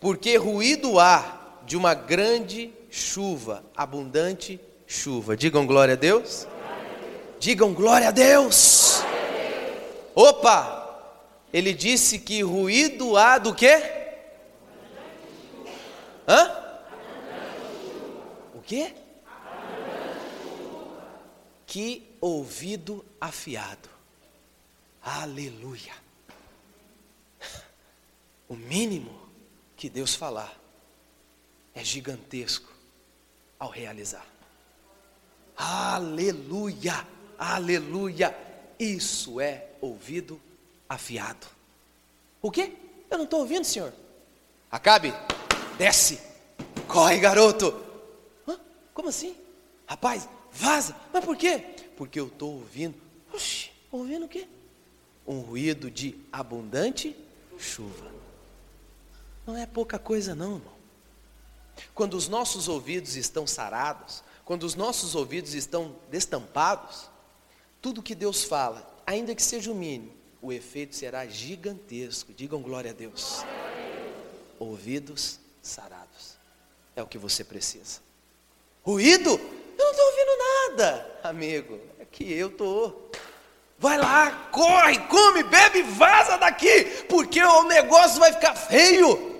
porque 0.00 0.36
ruído 0.36 1.00
há 1.00 1.58
de 1.66 1.76
uma 1.76 1.92
grande 1.92 2.72
chuva, 2.94 3.64
abundante 3.76 4.60
chuva. 4.86 5.36
Digam 5.36 5.66
glória 5.66 5.94
a 5.94 5.96
Deus. 5.96 6.46
Digam 7.40 7.74
glória 7.74 8.08
a 8.08 8.10
Deus. 8.12 9.00
Opa! 10.14 10.82
Ele 11.52 11.72
disse 11.72 12.20
que 12.20 12.42
ruído 12.42 13.16
há 13.16 13.38
do 13.38 13.52
quê? 13.52 13.82
Hã? 16.26 16.56
O 18.54 18.60
quê? 18.62 18.94
Que 21.66 22.16
ouvido 22.20 23.04
afiado. 23.20 23.88
Aleluia. 25.02 25.92
O 28.48 28.54
mínimo 28.54 29.20
que 29.76 29.88
Deus 29.88 30.14
falar 30.14 30.54
é 31.74 31.82
gigantesco 31.82 32.73
ao 33.64 33.70
realizar. 33.70 34.26
Aleluia, 35.56 37.06
aleluia. 37.38 38.36
Isso 38.78 39.40
é 39.40 39.68
ouvido 39.80 40.40
afiado. 40.88 41.46
O 42.42 42.50
quê? 42.50 42.72
Eu 43.10 43.16
não 43.16 43.24
estou 43.24 43.40
ouvindo, 43.40 43.64
senhor. 43.64 43.92
Acabe, 44.70 45.14
desce. 45.78 46.20
Corre, 46.86 47.18
garoto. 47.18 47.82
Hã? 48.46 48.60
Como 48.92 49.08
assim? 49.08 49.34
Rapaz, 49.86 50.28
vaza. 50.52 50.94
Mas 51.12 51.24
por 51.24 51.36
quê? 51.36 51.58
Porque 51.96 52.20
eu 52.20 52.26
estou 52.26 52.54
ouvindo. 52.54 53.00
Oxi, 53.32 53.70
ouvindo 53.90 54.26
o 54.26 54.28
quê? 54.28 54.46
Um 55.26 55.40
ruído 55.40 55.90
de 55.90 56.20
abundante 56.30 57.16
chuva. 57.56 58.12
Não 59.46 59.56
é 59.56 59.64
pouca 59.64 59.98
coisa, 59.98 60.34
não, 60.34 60.56
irmão. 60.56 60.73
Quando 61.94 62.14
os 62.14 62.28
nossos 62.28 62.68
ouvidos 62.68 63.16
estão 63.16 63.46
sarados, 63.46 64.22
quando 64.44 64.64
os 64.64 64.74
nossos 64.74 65.14
ouvidos 65.14 65.54
estão 65.54 65.96
destampados, 66.10 67.08
tudo 67.80 68.02
que 68.02 68.14
Deus 68.14 68.44
fala, 68.44 68.86
ainda 69.06 69.34
que 69.34 69.42
seja 69.42 69.70
o 69.70 69.74
mínimo, 69.74 70.12
o 70.40 70.52
efeito 70.52 70.94
será 70.94 71.26
gigantesco. 71.26 72.32
Digam 72.32 72.60
glória 72.60 72.90
a 72.90 72.94
Deus. 72.94 73.42
Ouvidos 74.58 75.40
sarados. 75.62 76.36
É 76.94 77.02
o 77.02 77.06
que 77.06 77.16
você 77.16 77.42
precisa. 77.42 78.00
Ruído? 78.82 79.30
Eu 79.30 79.84
não 79.84 79.90
estou 79.90 80.06
ouvindo 80.06 80.38
nada, 80.38 81.20
amigo. 81.24 81.80
É 81.98 82.04
que 82.04 82.30
eu 82.30 82.48
estou. 82.48 83.10
Vai 83.78 83.98
lá, 83.98 84.48
corre, 84.52 84.98
come, 85.08 85.42
bebe, 85.42 85.82
vaza 85.82 86.36
daqui, 86.36 86.84
porque 87.08 87.42
o 87.42 87.64
negócio 87.64 88.20
vai 88.20 88.32
ficar 88.32 88.54
feio. 88.54 89.33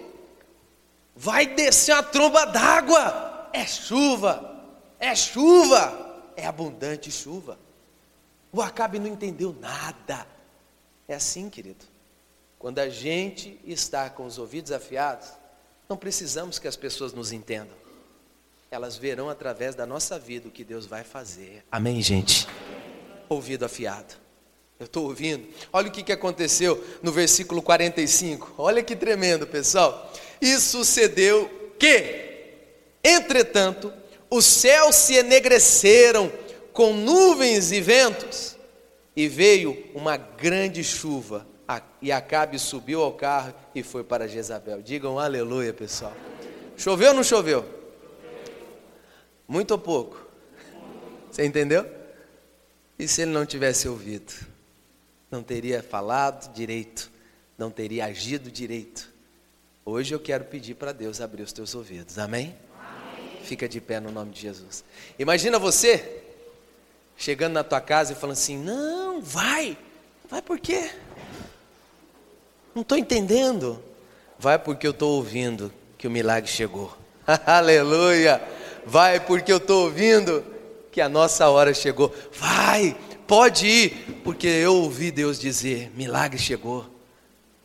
Vai 1.14 1.46
descer 1.46 1.94
uma 1.94 2.02
tromba 2.02 2.44
d'água. 2.46 3.48
É 3.52 3.66
chuva, 3.66 4.64
é 4.98 5.14
chuva, 5.14 6.32
é 6.36 6.44
abundante 6.44 7.10
chuva. 7.10 7.58
O 8.52 8.60
Acabe 8.60 8.98
não 8.98 9.06
entendeu 9.06 9.54
nada. 9.60 10.26
É 11.06 11.14
assim, 11.14 11.48
querido. 11.48 11.84
Quando 12.58 12.78
a 12.78 12.88
gente 12.88 13.60
está 13.64 14.08
com 14.08 14.24
os 14.24 14.38
ouvidos 14.38 14.72
afiados, 14.72 15.28
não 15.88 15.96
precisamos 15.96 16.58
que 16.58 16.66
as 16.66 16.76
pessoas 16.76 17.12
nos 17.12 17.30
entendam. 17.30 17.76
Elas 18.70 18.96
verão 18.96 19.28
através 19.28 19.74
da 19.74 19.86
nossa 19.86 20.18
vida 20.18 20.48
o 20.48 20.50
que 20.50 20.64
Deus 20.64 20.86
vai 20.86 21.04
fazer. 21.04 21.64
Amém, 21.70 22.00
gente? 22.00 22.48
Ouvido 23.28 23.64
afiado. 23.64 24.14
Eu 24.80 24.86
estou 24.86 25.04
ouvindo. 25.04 25.46
Olha 25.72 25.88
o 25.88 25.92
que, 25.92 26.02
que 26.02 26.12
aconteceu 26.12 26.82
no 27.02 27.12
versículo 27.12 27.62
45. 27.62 28.54
Olha 28.58 28.82
que 28.82 28.96
tremendo, 28.96 29.46
pessoal. 29.46 30.12
E 30.40 30.58
sucedeu 30.58 31.72
que, 31.78 32.54
entretanto, 33.02 33.92
os 34.30 34.44
céus 34.44 34.96
se 34.96 35.14
enegreceram 35.14 36.32
com 36.72 36.92
nuvens 36.92 37.70
e 37.70 37.80
ventos, 37.80 38.56
e 39.16 39.28
veio 39.28 39.84
uma 39.94 40.16
grande 40.16 40.82
chuva, 40.82 41.46
e 42.02 42.10
Acabe 42.10 42.58
subiu 42.58 43.00
ao 43.00 43.12
carro 43.12 43.54
e 43.74 43.82
foi 43.82 44.02
para 44.04 44.28
Jezabel. 44.28 44.82
Digam 44.82 45.18
aleluia, 45.18 45.72
pessoal. 45.72 46.12
Choveu 46.76 47.08
ou 47.10 47.14
não 47.14 47.22
choveu? 47.22 47.64
Muito 49.46 49.70
ou 49.70 49.78
pouco? 49.78 50.20
Você 51.30 51.44
entendeu? 51.44 51.86
E 52.98 53.06
se 53.06 53.22
ele 53.22 53.30
não 53.30 53.46
tivesse 53.46 53.88
ouvido? 53.88 54.32
Não 55.30 55.42
teria 55.42 55.82
falado 55.82 56.52
direito, 56.52 57.10
não 57.56 57.70
teria 57.70 58.06
agido 58.06 58.50
direito. 58.50 59.13
Hoje 59.86 60.14
eu 60.14 60.18
quero 60.18 60.44
pedir 60.44 60.74
para 60.74 60.92
Deus 60.92 61.20
abrir 61.20 61.42
os 61.42 61.52
teus 61.52 61.74
ouvidos, 61.74 62.18
amém? 62.18 62.54
Fica 63.42 63.68
de 63.68 63.82
pé 63.82 64.00
no 64.00 64.10
nome 64.10 64.30
de 64.30 64.40
Jesus. 64.40 64.82
Imagina 65.18 65.58
você 65.58 66.22
chegando 67.18 67.52
na 67.52 67.62
tua 67.62 67.82
casa 67.82 68.12
e 68.12 68.16
falando 68.16 68.32
assim: 68.32 68.56
Não, 68.56 69.20
vai, 69.20 69.76
vai 70.26 70.40
por 70.40 70.58
quê? 70.58 70.90
Não 72.74 72.80
estou 72.80 72.96
entendendo. 72.96 73.82
Vai 74.38 74.58
porque 74.58 74.86
eu 74.86 74.92
estou 74.92 75.16
ouvindo 75.16 75.70
que 75.98 76.08
o 76.08 76.10
milagre 76.10 76.50
chegou. 76.50 76.96
Aleluia! 77.44 78.42
Vai 78.86 79.20
porque 79.20 79.52
eu 79.52 79.58
estou 79.58 79.84
ouvindo 79.84 80.42
que 80.90 81.00
a 81.02 81.10
nossa 81.10 81.46
hora 81.50 81.74
chegou. 81.74 82.10
Vai, 82.32 82.96
pode 83.26 83.66
ir, 83.66 84.20
porque 84.24 84.46
eu 84.46 84.76
ouvi 84.76 85.10
Deus 85.10 85.38
dizer: 85.38 85.90
milagre 85.94 86.38
chegou. 86.38 86.86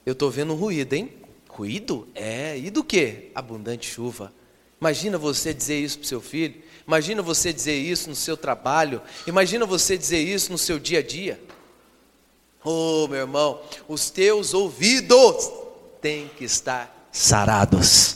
Eu 0.05 0.12
estou 0.12 0.29
vendo 0.29 0.51
um 0.51 0.58
ruído, 0.58 0.93
hein? 0.93 1.18
Ruído? 1.60 2.08
É, 2.15 2.58
e 2.58 2.69
do 2.69 2.82
que? 2.82 3.32
Abundante 3.36 3.86
chuva. 3.86 4.32
Imagina 4.80 5.17
você 5.17 5.54
dizer 5.54 5.78
isso 5.78 5.98
para 5.98 6.06
o 6.06 6.08
seu 6.08 6.22
filho. 6.22 6.56
Imagina 6.88 7.22
você 7.22 7.52
dizer 7.52 7.76
isso 7.76 8.08
no 8.08 8.15
seu 8.15 8.38
trabalho. 8.38 9.02
Imagina 9.28 9.65
você 9.65 9.98
dizer 9.98 10.19
isso 10.19 10.54
no 10.54 10.58
seu 10.58 10.80
dia 10.80 11.00
a 11.00 11.04
dia. 11.04 11.38
Oh, 12.63 13.10
meu 13.10 13.19
irmão, 13.19 13.62
os 13.89 14.10
teus 14.10 14.54
ouvidos 14.54 15.52
têm 16.00 16.30
que 16.30 16.45
estar 16.45 17.10
sarados. 17.12 18.15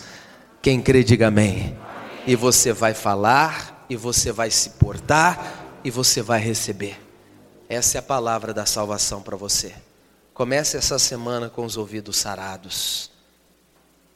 Quem 0.61 0.81
crê, 0.81 1.03
diga 1.03 1.27
amém. 1.27 1.77
E 2.25 2.37
você 2.37 2.71
vai 2.71 2.93
falar, 2.93 3.85
e 3.89 3.97
você 3.97 4.31
vai 4.31 4.49
se 4.51 4.69
portar, 4.69 5.81
e 5.83 5.91
você 5.91 6.21
vai 6.21 6.39
receber. 6.39 6.97
Essa 7.67 7.97
é 7.97 7.99
a 7.99 8.03
palavra 8.03 8.53
da 8.53 8.65
salvação 8.65 9.21
para 9.21 9.35
você. 9.35 9.73
Comece 10.33 10.77
essa 10.77 10.97
semana 10.97 11.49
com 11.49 11.65
os 11.65 11.75
ouvidos 11.75 12.15
sarados. 12.15 13.11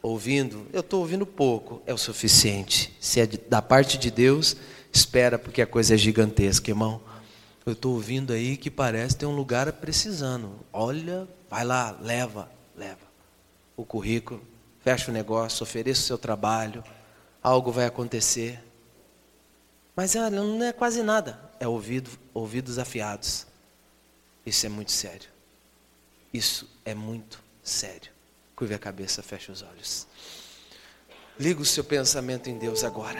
Ouvindo, 0.02 0.68
eu 0.72 0.82
estou 0.82 1.02
ouvindo 1.02 1.26
pouco, 1.26 1.82
é 1.86 1.94
o 1.94 1.98
suficiente. 1.98 2.96
Se 3.00 3.20
é 3.20 3.28
da 3.28 3.62
parte 3.62 3.98
de 3.98 4.12
Deus, 4.12 4.56
espera, 4.92 5.38
porque 5.40 5.62
a 5.62 5.68
coisa 5.68 5.96
é 5.96 5.98
gigantesca, 5.98 6.70
irmão. 6.70 7.02
Eu 7.66 7.74
estou 7.74 7.96
ouvindo 7.96 8.32
aí 8.32 8.56
que 8.56 8.72
parece 8.72 9.18
ter 9.18 9.26
um 9.26 9.36
lugar 9.36 9.72
precisando. 9.74 10.52
Olha, 10.72 11.28
vai 11.50 11.66
lá, 11.66 11.98
leva, 12.02 12.50
leva 12.76 13.08
o 13.76 13.86
currículo, 13.86 14.42
fecha 14.82 15.12
o 15.12 15.14
negócio, 15.14 15.64
ofereça 15.64 16.02
o 16.02 16.06
seu 16.06 16.18
trabalho, 16.18 16.84
algo 17.44 17.72
vai 17.72 17.86
acontecer. 17.86 18.64
Mas 19.96 20.16
olha, 20.16 20.42
não 20.42 20.64
é 20.64 20.74
quase 20.74 21.04
nada, 21.04 21.40
é 21.60 21.68
ouvido, 21.68 22.10
ouvidos 22.34 22.80
afiados. 22.80 23.46
Isso 24.46 24.66
é 24.66 24.70
muito 24.70 24.92
sério. 24.92 25.30
Isso 26.34 26.70
é 26.86 26.96
muito 26.96 27.44
sério. 27.62 28.17
Curve 28.58 28.74
a 28.74 28.80
cabeça, 28.80 29.22
feche 29.22 29.52
os 29.52 29.62
olhos. 29.62 30.08
Liga 31.40 31.62
o 31.62 31.66
seu 31.66 31.84
pensamento 31.84 32.50
em 32.50 32.58
Deus 32.58 32.84
agora. 32.84 33.20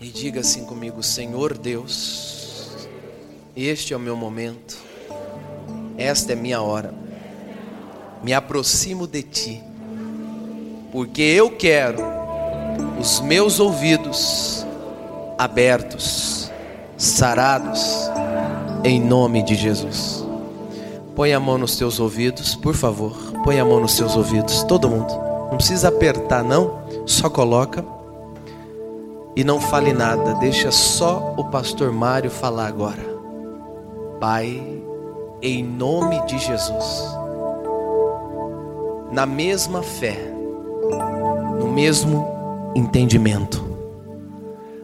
E 0.00 0.08
diga 0.08 0.38
assim 0.38 0.64
comigo: 0.64 1.02
Senhor 1.02 1.58
Deus, 1.58 2.86
Este 3.56 3.92
é 3.92 3.96
o 3.96 4.00
meu 4.00 4.16
momento. 4.16 4.78
Esta 5.98 6.32
é 6.32 6.36
minha 6.36 6.62
hora. 6.62 6.94
Me 8.22 8.32
aproximo 8.32 9.04
de 9.04 9.24
ti. 9.24 9.60
Porque 10.92 11.22
eu 11.22 11.56
quero 11.56 12.04
os 13.00 13.18
meus 13.18 13.58
ouvidos 13.58 14.64
abertos, 15.36 16.52
sarados, 16.96 17.82
em 18.84 19.00
nome 19.00 19.42
de 19.42 19.56
Jesus. 19.56 20.24
Põe 21.16 21.32
a 21.32 21.40
mão 21.40 21.58
nos 21.58 21.74
teus 21.74 21.98
ouvidos, 21.98 22.54
por 22.54 22.76
favor. 22.76 23.31
Põe 23.44 23.58
a 23.58 23.64
mão 23.64 23.80
nos 23.80 23.94
seus 23.94 24.16
ouvidos, 24.16 24.62
todo 24.64 24.88
mundo. 24.88 25.12
Não 25.50 25.56
precisa 25.56 25.88
apertar, 25.88 26.44
não. 26.44 26.78
Só 27.06 27.28
coloca. 27.28 27.84
E 29.34 29.42
não 29.42 29.60
fale 29.60 29.92
nada. 29.92 30.34
Deixa 30.34 30.70
só 30.70 31.34
o 31.36 31.44
pastor 31.44 31.92
Mário 31.92 32.30
falar 32.30 32.68
agora. 32.68 33.02
Pai, 34.20 34.62
em 35.42 35.64
nome 35.64 36.24
de 36.26 36.38
Jesus. 36.38 37.04
Na 39.10 39.26
mesma 39.26 39.82
fé, 39.82 40.16
no 41.58 41.66
mesmo 41.66 42.26
entendimento, 42.74 43.62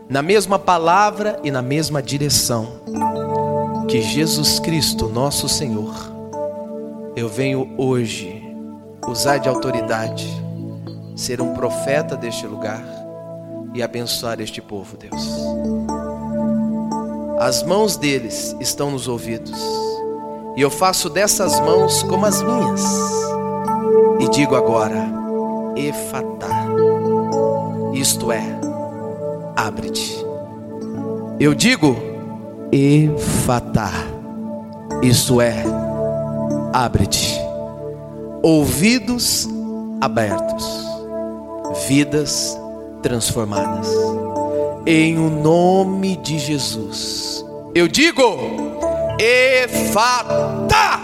na 0.08 0.22
mesma 0.22 0.58
palavra 0.58 1.38
e 1.44 1.50
na 1.50 1.62
mesma 1.62 2.02
direção 2.02 2.66
que 3.88 4.02
Jesus 4.02 4.58
Cristo, 4.58 5.08
nosso 5.08 5.48
Senhor, 5.48 5.94
eu 7.16 7.28
venho 7.28 7.72
hoje 7.78 8.37
usar 9.08 9.38
de 9.38 9.48
autoridade, 9.48 10.28
ser 11.16 11.40
um 11.40 11.54
profeta 11.54 12.16
deste 12.16 12.46
lugar 12.46 12.84
e 13.74 13.82
abençoar 13.82 14.40
este 14.40 14.60
povo, 14.60 14.96
Deus. 14.96 15.28
As 17.40 17.62
mãos 17.62 17.96
deles 17.96 18.56
estão 18.60 18.90
nos 18.90 19.08
ouvidos, 19.08 19.58
e 20.56 20.60
eu 20.60 20.70
faço 20.70 21.08
dessas 21.08 21.58
mãos 21.60 22.02
como 22.02 22.26
as 22.26 22.42
minhas, 22.42 22.82
e 24.20 24.28
digo 24.28 24.56
agora: 24.56 25.06
Efatá, 25.76 26.66
isto 27.92 28.32
é, 28.32 28.42
abre-te. 29.56 30.24
Eu 31.38 31.54
digo: 31.54 31.96
Efatá, 32.72 33.92
isto 35.02 35.40
é, 35.40 35.64
abre-te. 36.72 37.47
Ouvidos 38.50 39.46
abertos, 40.00 40.64
vidas 41.86 42.58
transformadas. 43.02 43.86
Em 44.86 45.18
o 45.18 45.28
nome 45.28 46.16
de 46.16 46.38
Jesus. 46.38 47.44
Eu 47.74 47.86
digo: 47.86 48.22
Efatá, 49.18 50.98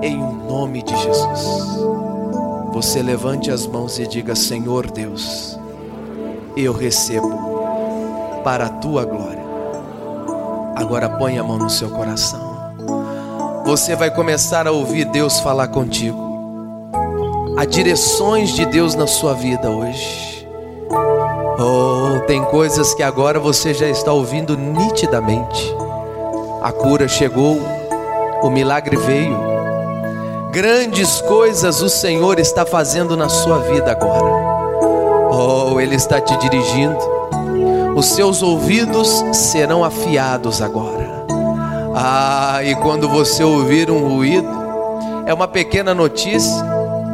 em 0.00 0.16
o 0.16 0.32
nome 0.32 0.82
de 0.82 0.96
Jesus. 0.96 1.84
Você 2.72 3.02
levante 3.02 3.50
as 3.50 3.66
mãos 3.66 3.98
e 3.98 4.06
diga: 4.06 4.34
Senhor 4.34 4.90
Deus, 4.90 5.58
eu 6.56 6.72
recebo 6.72 7.38
para 8.42 8.64
a 8.64 8.70
tua 8.70 9.04
glória. 9.04 9.44
Agora 10.74 11.06
põe 11.06 11.36
a 11.36 11.44
mão 11.44 11.58
no 11.58 11.68
seu 11.68 11.90
coração. 11.90 12.72
Você 13.66 13.94
vai 13.94 14.10
começar 14.10 14.66
a 14.66 14.72
ouvir 14.72 15.04
Deus 15.04 15.38
falar 15.40 15.68
contigo. 15.68 16.29
Há 17.60 17.66
direções 17.66 18.54
de 18.54 18.64
Deus 18.64 18.94
na 18.94 19.06
sua 19.06 19.34
vida 19.34 19.68
hoje. 19.68 20.48
Oh, 21.58 22.18
tem 22.26 22.42
coisas 22.44 22.94
que 22.94 23.02
agora 23.02 23.38
você 23.38 23.74
já 23.74 23.86
está 23.86 24.10
ouvindo 24.14 24.56
nitidamente. 24.56 25.76
A 26.62 26.72
cura 26.72 27.06
chegou, 27.06 27.60
o 28.42 28.48
milagre 28.48 28.96
veio. 28.96 29.36
Grandes 30.50 31.20
coisas 31.20 31.82
o 31.82 31.90
Senhor 31.90 32.38
está 32.38 32.64
fazendo 32.64 33.14
na 33.14 33.28
sua 33.28 33.58
vida 33.58 33.90
agora. 33.92 35.28
Oh, 35.30 35.78
Ele 35.78 35.96
está 35.96 36.18
te 36.18 36.34
dirigindo. 36.38 36.96
Os 37.94 38.06
seus 38.06 38.42
ouvidos 38.42 39.22
serão 39.34 39.84
afiados 39.84 40.62
agora. 40.62 41.26
Ah, 41.94 42.60
e 42.64 42.74
quando 42.76 43.06
você 43.06 43.44
ouvir 43.44 43.90
um 43.90 44.08
ruído, 44.08 44.48
é 45.26 45.34
uma 45.34 45.46
pequena 45.46 45.92
notícia, 45.92 46.69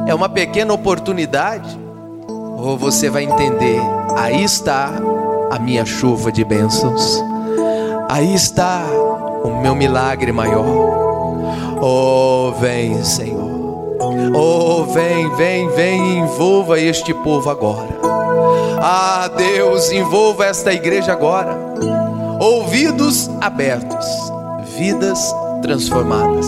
é 0.06 0.14
uma 0.14 0.28
pequena 0.28 0.72
oportunidade, 0.72 1.78
ou 2.28 2.78
você 2.78 3.10
vai 3.10 3.24
entender: 3.24 3.80
aí 4.16 4.42
está 4.42 4.92
a 5.50 5.58
minha 5.58 5.84
chuva 5.84 6.30
de 6.30 6.44
bênçãos, 6.44 7.22
aí 8.08 8.34
está 8.34 8.82
o 9.44 9.60
meu 9.60 9.74
milagre 9.74 10.32
maior. 10.32 10.66
Oh, 11.80 12.52
vem, 12.58 13.02
Senhor. 13.04 13.46
Oh, 14.34 14.84
vem, 14.84 15.28
vem, 15.36 15.68
vem 15.70 16.18
envolva 16.18 16.80
este 16.80 17.12
povo 17.12 17.50
agora. 17.50 17.98
Ah, 18.80 19.28
Deus, 19.36 19.90
envolva 19.90 20.46
esta 20.46 20.72
igreja 20.72 21.12
agora. 21.12 21.58
Ouvidos 22.40 23.28
abertos, 23.40 24.06
vidas 24.76 25.34
transformadas. 25.62 26.46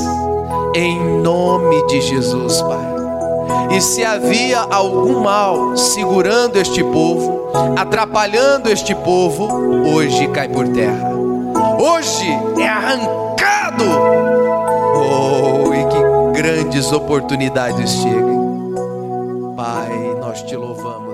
Em 0.74 1.20
nome 1.20 1.86
de 1.88 2.00
Jesus, 2.00 2.60
Pai. 2.62 2.87
E 3.70 3.80
se 3.80 4.04
havia 4.04 4.60
algum 4.60 5.20
mal 5.20 5.76
segurando 5.76 6.58
este 6.58 6.82
povo, 6.82 7.50
atrapalhando 7.76 8.70
este 8.70 8.94
povo, 8.94 9.48
hoje 9.94 10.26
cai 10.28 10.48
por 10.48 10.68
terra. 10.68 11.10
Hoje 11.78 12.26
é 12.58 12.66
arrancado. 12.66 13.84
Oh, 14.96 15.74
e 15.74 15.84
que 15.84 16.42
grandes 16.42 16.92
oportunidades 16.92 17.90
cheguem. 17.90 18.38
Pai, 19.56 20.16
nós 20.20 20.42
te 20.42 20.56
louvamos. 20.56 21.07